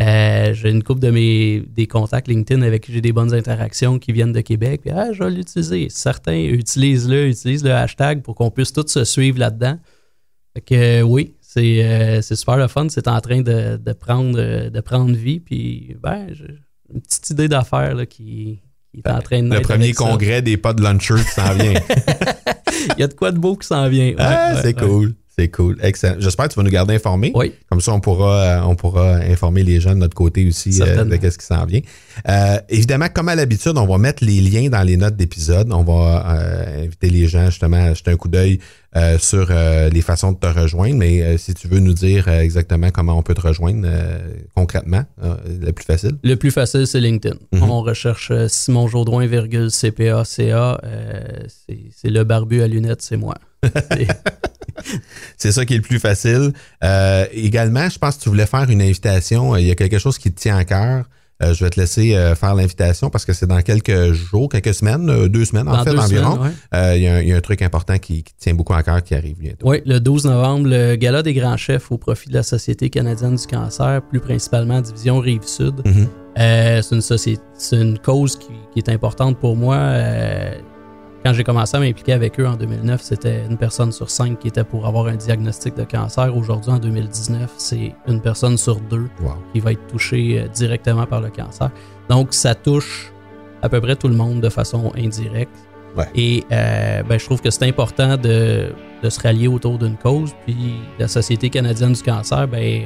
Euh, 0.00 0.52
j'ai 0.54 0.70
une 0.70 0.82
couple 0.82 1.00
de 1.00 1.10
mes 1.10 1.60
des 1.68 1.86
contacts 1.86 2.26
LinkedIn 2.26 2.62
avec 2.62 2.84
qui 2.84 2.92
j'ai 2.92 3.00
des 3.00 3.12
bonnes 3.12 3.32
interactions 3.32 3.98
qui 3.98 4.12
viennent 4.12 4.32
de 4.32 4.40
Québec. 4.40 4.80
Puis, 4.82 4.90
ah, 4.90 5.12
je 5.12 5.22
vais 5.22 5.30
l'utiliser. 5.30 5.86
Certains 5.88 6.38
utilisent-le, 6.38 7.28
utilisent 7.28 7.62
le 7.64 7.72
hashtag 7.72 8.22
pour 8.22 8.34
qu'on 8.34 8.50
puisse 8.50 8.72
tous 8.72 8.88
se 8.88 9.04
suivre 9.04 9.38
là-dedans. 9.38 9.78
Fait 10.54 10.60
que 10.60 10.74
euh, 10.74 11.02
oui, 11.02 11.34
c'est 11.40 11.84
euh, 11.84 12.22
c'est 12.22 12.34
super 12.34 12.56
le 12.56 12.66
fun. 12.66 12.88
C'est 12.88 13.06
en 13.06 13.20
train 13.20 13.42
de, 13.42 13.76
de 13.76 13.92
prendre, 13.92 14.68
de 14.68 14.80
prendre 14.80 15.14
vie. 15.14 15.38
Puis, 15.38 15.96
ben, 16.02 16.26
j'ai 16.32 16.58
une 16.92 17.00
petite 17.00 17.30
idée 17.30 17.48
d'affaires 17.48 17.94
là, 17.94 18.04
qui, 18.04 18.60
qui 18.92 19.00
est 19.04 19.08
en 19.10 19.20
train 19.20 19.42
de 19.42 19.54
Le 19.54 19.60
premier 19.60 19.92
ça. 19.92 20.04
congrès 20.04 20.42
des 20.42 20.56
pas 20.56 20.72
de 20.72 20.82
lunchers 20.82 21.22
qui 21.24 21.40
s'en 21.40 21.54
vient. 21.54 21.74
Il 22.96 23.00
y 23.00 23.02
a 23.04 23.08
de 23.08 23.14
quoi 23.14 23.30
de 23.30 23.38
beau 23.38 23.56
qui 23.56 23.66
s'en 23.66 23.88
vient. 23.88 24.08
Ouais, 24.08 24.16
ah, 24.18 24.54
ouais, 24.54 24.60
c'est 24.62 24.80
ouais. 24.80 24.86
cool. 24.86 25.14
C'est 25.36 25.48
cool. 25.48 25.76
Excellent. 25.82 26.16
J'espère 26.18 26.46
que 26.46 26.52
tu 26.52 26.60
vas 26.60 26.62
nous 26.62 26.70
garder 26.70 26.94
informés. 26.94 27.32
Oui. 27.34 27.52
Comme 27.68 27.80
ça, 27.80 27.92
on 27.92 28.00
pourra, 28.00 28.40
euh, 28.40 28.60
on 28.66 28.76
pourra 28.76 29.16
informer 29.16 29.64
les 29.64 29.80
gens 29.80 29.90
de 29.90 29.98
notre 29.98 30.14
côté 30.14 30.46
aussi 30.46 30.80
euh, 30.80 31.04
de 31.04 31.30
ce 31.30 31.38
qui 31.38 31.46
s'en 31.46 31.64
vient. 31.66 31.80
Euh, 32.28 32.58
évidemment, 32.68 33.08
comme 33.12 33.28
à 33.28 33.34
l'habitude, 33.34 33.76
on 33.76 33.86
va 33.86 33.98
mettre 33.98 34.24
les 34.24 34.40
liens 34.40 34.68
dans 34.68 34.82
les 34.82 34.96
notes 34.96 35.16
d'épisode. 35.16 35.72
On 35.72 35.82
va 35.82 36.24
euh, 36.24 36.84
inviter 36.84 37.10
les 37.10 37.26
gens 37.26 37.46
justement 37.46 37.78
à 37.78 37.94
jeter 37.94 38.12
un 38.12 38.16
coup 38.16 38.28
d'œil 38.28 38.60
sur 39.18 39.48
les 39.50 40.02
façons 40.02 40.30
de 40.30 40.38
te 40.38 40.46
rejoindre. 40.46 40.94
Mais 40.94 41.36
si 41.36 41.52
tu 41.52 41.66
veux 41.66 41.80
nous 41.80 41.94
dire 41.94 42.28
exactement 42.28 42.90
comment 42.90 43.18
on 43.18 43.22
peut 43.22 43.34
te 43.34 43.40
rejoindre 43.40 43.88
concrètement, 44.54 45.02
le 45.20 45.72
plus 45.72 45.84
facile. 45.84 46.12
Le 46.22 46.36
plus 46.36 46.52
facile, 46.52 46.86
c'est 46.86 47.00
LinkedIn. 47.00 47.34
Mhm. 47.50 47.62
On 47.64 47.82
recherche 47.82 48.30
Simon 48.46 48.86
Jourdouin, 48.86 49.26
virgule 49.26 49.70
CPA, 49.72 50.24
CA. 50.24 50.80
c'est 51.90 52.08
le 52.10 52.22
barbu 52.22 52.62
à 52.62 52.68
lunettes, 52.68 53.02
c'est 53.02 53.16
moi. 53.16 53.34
C'est- 55.38 55.52
ça 55.52 55.64
qui 55.64 55.74
est 55.74 55.78
le 55.78 55.82
plus 55.82 55.98
facile. 56.00 56.52
Euh, 56.82 57.24
également, 57.32 57.88
je 57.88 57.98
pense 57.98 58.16
que 58.16 58.22
tu 58.22 58.28
voulais 58.28 58.46
faire 58.46 58.68
une 58.70 58.82
invitation. 58.82 59.56
Il 59.56 59.66
y 59.66 59.70
a 59.70 59.74
quelque 59.74 59.98
chose 59.98 60.18
qui 60.18 60.32
te 60.32 60.40
tient 60.40 60.56
à 60.56 60.64
cœur. 60.64 61.04
Euh, 61.42 61.52
je 61.52 61.64
vais 61.64 61.70
te 61.70 61.80
laisser 61.80 62.14
euh, 62.14 62.36
faire 62.36 62.54
l'invitation 62.54 63.10
parce 63.10 63.24
que 63.24 63.32
c'est 63.32 63.46
dans 63.48 63.60
quelques 63.60 64.12
jours, 64.12 64.48
quelques 64.48 64.72
semaines, 64.72 65.10
euh, 65.10 65.28
deux 65.28 65.44
semaines 65.44 65.66
en 65.68 65.82
fait 65.82 65.90
environ. 65.98 66.38
ouais. 66.40 66.96
Il 66.96 67.02
y, 67.02 67.08
a 67.08 67.14
un- 67.16 67.20
il 67.22 67.28
y 67.28 67.32
a 67.32 67.36
un 67.36 67.40
truc 67.40 67.60
important 67.62 67.98
qui, 67.98 68.22
tient 68.38 68.54
beaucoup 68.54 68.72
à 68.74 68.82
cœur 68.84 69.02
qui 69.02 69.14
arrive 69.16 69.36
bientôt. 69.38 69.68
Oui, 69.68 69.82
le 69.84 69.98
12 69.98 70.26
novembre, 70.26 70.68
le 70.68 70.94
gala 70.94 71.22
des 71.24 71.34
grands 71.34 71.56
chefs 71.56 71.90
au 71.90 71.98
profit 71.98 72.28
de 72.28 72.34
la 72.34 72.44
Société 72.44 72.88
canadienne 72.88 73.34
du 73.34 73.46
cancer, 73.48 74.00
plus 74.08 74.20
principalement 74.20 74.80
division 74.80 75.18
Rive-Sud. 75.18 75.82
Mhm. 75.84 76.08
C'est 77.56 77.76
une 77.76 77.98
cause 77.98 78.36
qui, 78.38 78.48
qui 78.72 78.78
est 78.78 78.88
importante 78.92 79.38
pour 79.40 79.56
moi. 79.56 79.76
Quand 81.24 81.32
j'ai 81.32 81.42
commencé 81.44 81.74
à 81.76 81.80
m'impliquer 81.80 82.12
avec 82.12 82.38
eux 82.38 82.46
en 82.46 82.54
2009, 82.54 83.00
c'était 83.00 83.44
une 83.48 83.56
personne 83.56 83.92
sur 83.92 84.10
cinq 84.10 84.38
qui 84.40 84.48
était 84.48 84.62
pour 84.64 84.86
avoir 84.86 85.06
un 85.06 85.14
diagnostic 85.16 85.74
de 85.74 85.84
cancer. 85.84 86.36
Aujourd'hui, 86.36 86.70
en 86.70 86.78
2019, 86.78 87.50
c'est 87.56 87.94
une 88.06 88.20
personne 88.20 88.58
sur 88.58 88.78
deux 88.78 89.08
Wow. 89.22 89.32
qui 89.52 89.60
va 89.60 89.72
être 89.72 89.86
touchée 89.86 90.40
euh, 90.40 90.48
directement 90.48 91.06
par 91.06 91.22
le 91.22 91.30
cancer. 91.30 91.70
Donc, 92.10 92.34
ça 92.34 92.54
touche 92.54 93.10
à 93.62 93.70
peu 93.70 93.80
près 93.80 93.96
tout 93.96 94.08
le 94.08 94.14
monde 94.14 94.42
de 94.42 94.50
façon 94.50 94.92
indirecte. 94.98 95.54
Ouais. 95.96 96.04
Et 96.14 96.44
euh, 96.52 97.02
ben, 97.04 97.18
je 97.18 97.24
trouve 97.24 97.40
que 97.40 97.48
c'est 97.50 97.66
important 97.66 98.18
de, 98.18 98.72
de 99.02 99.08
se 99.08 99.20
rallier 99.20 99.48
autour 99.48 99.78
d'une 99.78 99.96
cause. 99.96 100.32
Puis 100.44 100.74
la 100.98 101.08
Société 101.08 101.48
canadienne 101.48 101.94
du 101.94 102.02
cancer, 102.02 102.46
ben, 102.46 102.82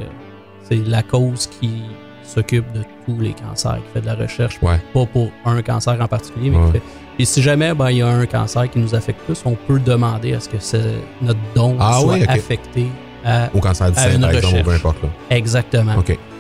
c'est 0.63 0.77
la 0.87 1.03
cause 1.03 1.49
qui 1.49 1.83
s'occupe 2.23 2.71
de 2.73 2.83
tous 3.05 3.19
les 3.19 3.33
cancers, 3.33 3.79
qui 3.85 3.93
fait 3.95 4.01
de 4.03 4.07
la 4.07 4.15
recherche, 4.15 4.61
Ouais. 4.63 4.79
pas 4.95 5.07
pour 5.07 5.31
un 5.45 5.61
cancer 5.63 6.01
en 6.01 6.07
particulier, 6.07 6.51
mais 6.51 6.59
Ouais. 6.59 6.67
qui 6.67 6.73
fait. 6.75 6.83
Et 7.19 7.25
si 7.25 7.43
jamais 7.43 7.75
ben, 7.75 7.91
il 7.91 7.99
y 7.99 8.03
a 8.03 8.07
un 8.09 8.27
cancer 8.27 8.71
qui 8.71 8.79
nous 8.79 8.95
affecte 8.95 9.21
plus, 9.23 9.43
on 9.45 9.55
peut 9.55 9.81
demander 9.81 10.35
à 10.35 10.41
ce 10.41 10.49
que 10.49 10.59
c'est- 10.61 11.03
notre 11.21 11.41
don 11.55 11.77
Ah 11.81 11.99
soit 12.01 12.15
oui, 12.15 12.25
affecté 12.29 12.87
à 13.25 13.51
Au 13.55 13.59
cancer 13.61 13.91
du 13.91 13.99
sein, 13.99 14.21
par 14.21 14.31
exemple, 14.31 14.59
ou 14.61 14.63
peu 14.63 14.71
importe. 14.73 15.03
Là. 15.03 15.09
exactement. 15.37 15.95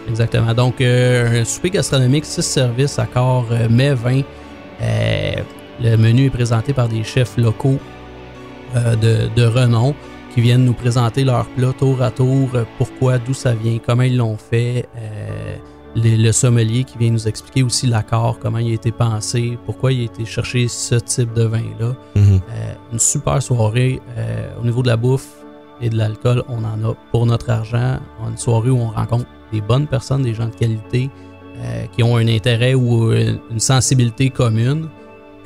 Exactement. 0.08 0.54
Donc, 0.54 0.80
euh, 0.80 1.42
un 1.42 1.44
souper 1.44 1.70
gastronomique, 1.70 2.24
6 2.24 2.42
services, 2.42 2.98
accord 2.98 3.46
euh, 3.50 3.68
mai 3.68 3.92
20. 3.92 4.20
Euh, 4.80 5.32
le 5.82 5.96
menu 5.96 6.26
est 6.26 6.30
présenté 6.30 6.72
par 6.72 6.88
des 6.88 7.02
chefs 7.04 7.36
locaux 7.36 7.78
euh, 8.76 8.94
de, 8.96 9.28
de 9.34 9.46
renom 9.46 9.94
qui 10.34 10.40
viennent 10.40 10.64
nous 10.64 10.72
présenter 10.74 11.24
leurs 11.24 11.46
plats 11.46 11.72
tour 11.78 12.00
à 12.02 12.10
tour, 12.10 12.50
pourquoi, 12.78 13.18
d'où 13.18 13.34
ça 13.34 13.52
vient, 13.54 13.78
comment 13.84 14.02
ils 14.04 14.16
l'ont 14.16 14.36
fait. 14.38 14.86
Le, 16.02 16.32
sommelier 16.32 16.84
qui 16.84 16.98
vient 16.98 17.10
nous 17.10 17.28
expliquer 17.28 17.62
aussi 17.62 17.86
l'accord, 17.86 18.38
comment 18.38 18.58
il 18.58 18.70
a 18.70 18.74
été 18.74 18.92
pensé, 18.92 19.58
pourquoi 19.66 19.92
il 19.92 20.00
a 20.00 20.04
été 20.04 20.24
chercher 20.24 20.68
ce 20.68 20.96
type 20.96 21.32
de 21.34 21.44
vin-là. 21.44 21.94
Mhm. 22.16 22.40
Euh, 22.50 22.74
une 22.92 22.98
super 22.98 23.42
soirée 23.42 24.00
euh, 24.16 24.48
au 24.60 24.64
niveau 24.64 24.82
de 24.82 24.88
la 24.88 24.96
bouffe 24.96 25.28
et 25.80 25.90
de 25.90 25.96
l'alcool, 25.96 26.42
on 26.48 26.64
en 26.64 26.90
a 26.90 26.94
pour 27.12 27.26
notre 27.26 27.50
argent. 27.50 27.98
Une 28.28 28.36
soirée 28.36 28.70
où 28.70 28.78
on 28.78 28.90
rencontre 28.90 29.26
des 29.52 29.60
bonnes 29.60 29.86
personnes, 29.86 30.22
des 30.22 30.34
gens 30.34 30.48
de 30.48 30.54
qualité 30.54 31.10
euh, 31.58 31.86
qui 31.86 32.02
ont 32.02 32.16
un 32.16 32.26
intérêt 32.28 32.74
ou 32.74 33.12
une, 33.12 33.40
une 33.50 33.60
sensibilité 33.60 34.30
commune. 34.30 34.88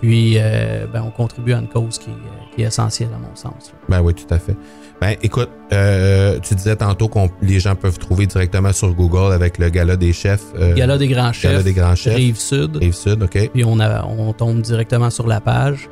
Puis, 0.03 0.35
euh, 0.37 0.85
ben, 0.93 1.03
on 1.07 1.11
contribue 1.11 1.53
à 1.55 1.59
une 1.61 1.69
cause 1.69 1.97
qui, 1.97 2.11
est- 2.11 2.55
qui 2.57 2.63
est 2.63 2.67
essentielle 2.67 3.09
à 3.15 3.19
mon 3.19 3.35
sens. 3.37 3.73
là. 3.73 3.79
Ben 3.89 4.03
oui, 4.03 4.13
tout 4.15 4.27
à 4.35 4.39
fait. 4.39 4.57
Ben 5.01 5.15
écoute, 5.23 5.49
euh, 5.73 6.39
tu 6.41 6.55
disais 6.55 6.77
tantôt 6.77 7.09
que 7.09 7.19
les 7.41 7.59
gens 7.61 7.75
peuvent 7.77 7.99
trouver 7.99 8.27
directement 8.27 8.73
sur 8.73 8.93
Google 8.95 9.33
avec 9.33 9.59
le 9.59 9.69
gala 9.71 9.97
des 9.97 10.13
chefs. 10.13 10.43
euh, 10.59 10.75
Gala 10.75 10.99
des 10.99 11.09
grands 11.09 11.33
chefs, 11.33 11.51
Gala 11.53 11.63
des 11.63 11.73
grands 11.73 11.95
chefs. 11.95 12.15
Rive 12.15 12.37
Sud. 12.37 12.77
Rive-Sud, 12.77 13.23
OK. 13.23 13.51
Puis 13.55 13.65
on, 13.65 13.79
a, 13.81 14.05
on 14.05 14.33
tombe 14.33 14.61
directement 14.61 15.11
sur 15.11 15.27
la 15.27 15.41
page. 15.41 15.89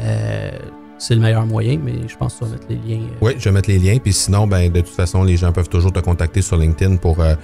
Euh, 0.00 0.50
c'est 0.98 1.14
le 1.14 1.20
meilleur 1.20 1.44
moyen, 1.46 1.78
mais 1.82 1.92
je 2.06 2.16
pense 2.16 2.34
que 2.34 2.38
tu 2.40 2.44
vas 2.44 2.50
mettre 2.52 2.66
les 2.68 2.76
liens. 2.76 3.02
euh, 3.02 3.16
Oui, 3.20 3.32
je 3.38 3.44
vais 3.44 3.50
mettre 3.52 3.68
les 3.70 3.78
liens. 3.78 3.96
Puis 3.98 4.12
sinon, 4.12 4.46
ben, 4.46 4.70
de 4.70 4.80
toute 4.80 4.94
façon, 4.94 5.24
les 5.24 5.36
gens 5.36 5.52
peuvent 5.52 5.68
toujours 5.68 5.92
te 5.92 6.00
contacter 6.00 6.40
sur 6.42 6.56
LinkedIn 6.56 6.96
pour 6.96 7.20
euh, 7.20 7.34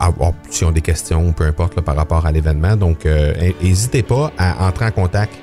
avoir, 0.00 0.32
s'ils 0.50 0.66
ont 0.66 0.72
des 0.72 0.80
questions, 0.82 1.32
peu 1.32 1.44
importe, 1.44 1.76
là, 1.76 1.82
par 1.82 1.96
rapport 1.96 2.26
à 2.26 2.32
l'événement. 2.32 2.76
Donc, 2.76 3.06
euh, 3.06 3.32
n'hésitez 3.62 4.02
pas 4.02 4.32
à 4.38 4.66
entrer 4.66 4.86
en 4.86 4.90
contact 4.90 5.32
euh, 5.32 5.38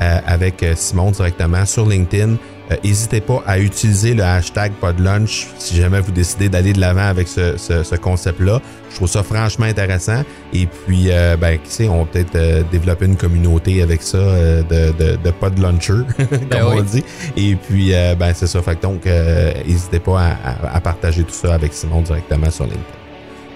avec 0.00 0.62
euh, 0.62 0.74
Simon 0.76 1.10
directement 1.10 1.64
sur 1.66 1.86
LinkedIn. 1.88 2.36
Euh, 2.70 2.76
N'hésitez 2.84 3.20
pas 3.22 3.42
à 3.46 3.58
utiliser 3.58 4.12
le 4.14 4.22
hashtag 4.22 4.72
podlunch 4.72 5.46
si 5.58 5.76
jamais 5.76 6.00
vous 6.00 6.12
décidez 6.12 6.48
d'aller 6.50 6.74
de 6.74 6.80
l'avant 6.80 7.06
avec 7.08 7.26
ce, 7.26 7.56
ce- 7.56 7.82
ce 7.82 7.94
concept-là. 7.94 8.60
Je 8.90 8.96
trouve 8.96 9.08
ça 9.08 9.22
franchement 9.22 9.64
intéressant. 9.66 10.22
Et 10.52 10.66
puis, 10.66 11.06
euh, 11.10 11.36
ben, 11.38 11.58
qui 11.58 11.70
sait, 11.72 11.88
on 11.88 12.00
va 12.00 12.04
peut-être 12.10 12.36
euh, 12.36 12.62
développer 12.70 13.06
une 13.06 13.16
communauté 13.16 13.82
avec 13.82 14.02
ça 14.02 14.18
euh, 14.18 14.62
de, 14.62 14.92
de, 15.02 15.16
de 15.16 15.30
podluncher, 15.30 15.92
comme 16.16 16.38
Ben 16.50 16.64
on 16.66 16.76
oui. 16.76 16.82
dit. 16.82 17.04
Et 17.36 17.56
puis, 17.56 17.94
euh, 17.94 18.14
ben, 18.14 18.32
c'est 18.34 18.46
ça. 18.46 18.60
Fait 18.60 18.76
que 18.76 18.82
donc, 18.82 19.06
euh, 19.06 19.52
n'hésitez 19.66 19.98
pas 20.00 20.20
à, 20.20 20.30
à- 20.32 20.76
à 20.76 20.80
partager 20.80 21.22
tout 21.24 21.32
ça 21.34 21.54
avec 21.54 21.72
Simon 21.72 22.02
directement 22.02 22.50
sur 22.50 22.64
LinkedIn. 22.64 22.82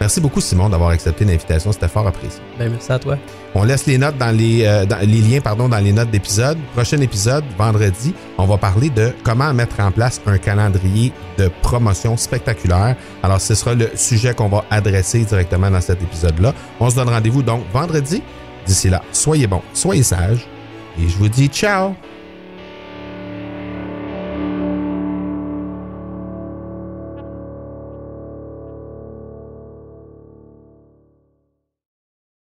Merci 0.03 0.21
beaucoup, 0.21 0.41
Simon, 0.41 0.69
d'avoir 0.69 0.91
accepté 0.91 1.25
l'invitation. 1.25 1.71
C'était 1.71 1.87
fort 1.87 2.09
apprécié. 2.09 2.41
Ben, 2.59 2.69
merci 2.73 2.91
à 2.91 2.99
toi. 2.99 3.17
On 3.55 3.63
laisse 3.63 3.87
les 3.87 3.99
notes 3.99 4.19
dans 4.19 4.37
les, 4.37 4.65
euh, 4.67 4.85
dans- 4.85 4.99
les 4.99 5.21
liens 5.21 5.41
pardon, 5.41 5.69
dans 5.69 5.79
les 5.79 5.93
notes 5.93 6.11
d'épisode. 6.11 6.59
Prochain 6.75 7.01
épisode, 7.01 7.45
vendredi, 7.57 8.13
on 8.37 8.45
va 8.45 8.57
parler 8.59 8.91
de 8.91 9.13
comment 9.23 9.55
mettre 9.55 9.79
en 9.79 9.93
place 9.93 10.21
un 10.27 10.39
calendrier 10.39 11.13
de 11.39 11.49
promotion 11.63 12.17
spectaculaire. 12.17 12.97
Alors, 13.23 13.41
ce 13.41 13.55
sera 13.55 13.75
le 13.75 13.91
sujet 13.95 14.35
qu'on 14.35 14.49
va 14.49 14.65
adresser 14.73 15.21
directement 15.21 15.71
dans 15.71 15.81
cet 15.81 16.03
épisode-là. 16.03 16.53
On 16.81 16.91
se 16.91 16.97
donne 16.97 17.09
rendez-vous 17.09 17.45
donc 17.45 17.63
vendredi. 17.73 18.25
D'ici 18.67 18.91
là, 18.91 19.03
soyez 19.13 19.47
bons, 19.47 19.63
soyez 19.73 20.03
sages. 20.03 20.49
Et 21.01 21.09
je 21.09 21.17
vous 21.17 21.29
dis 21.29 21.47
ciao! 21.47 21.95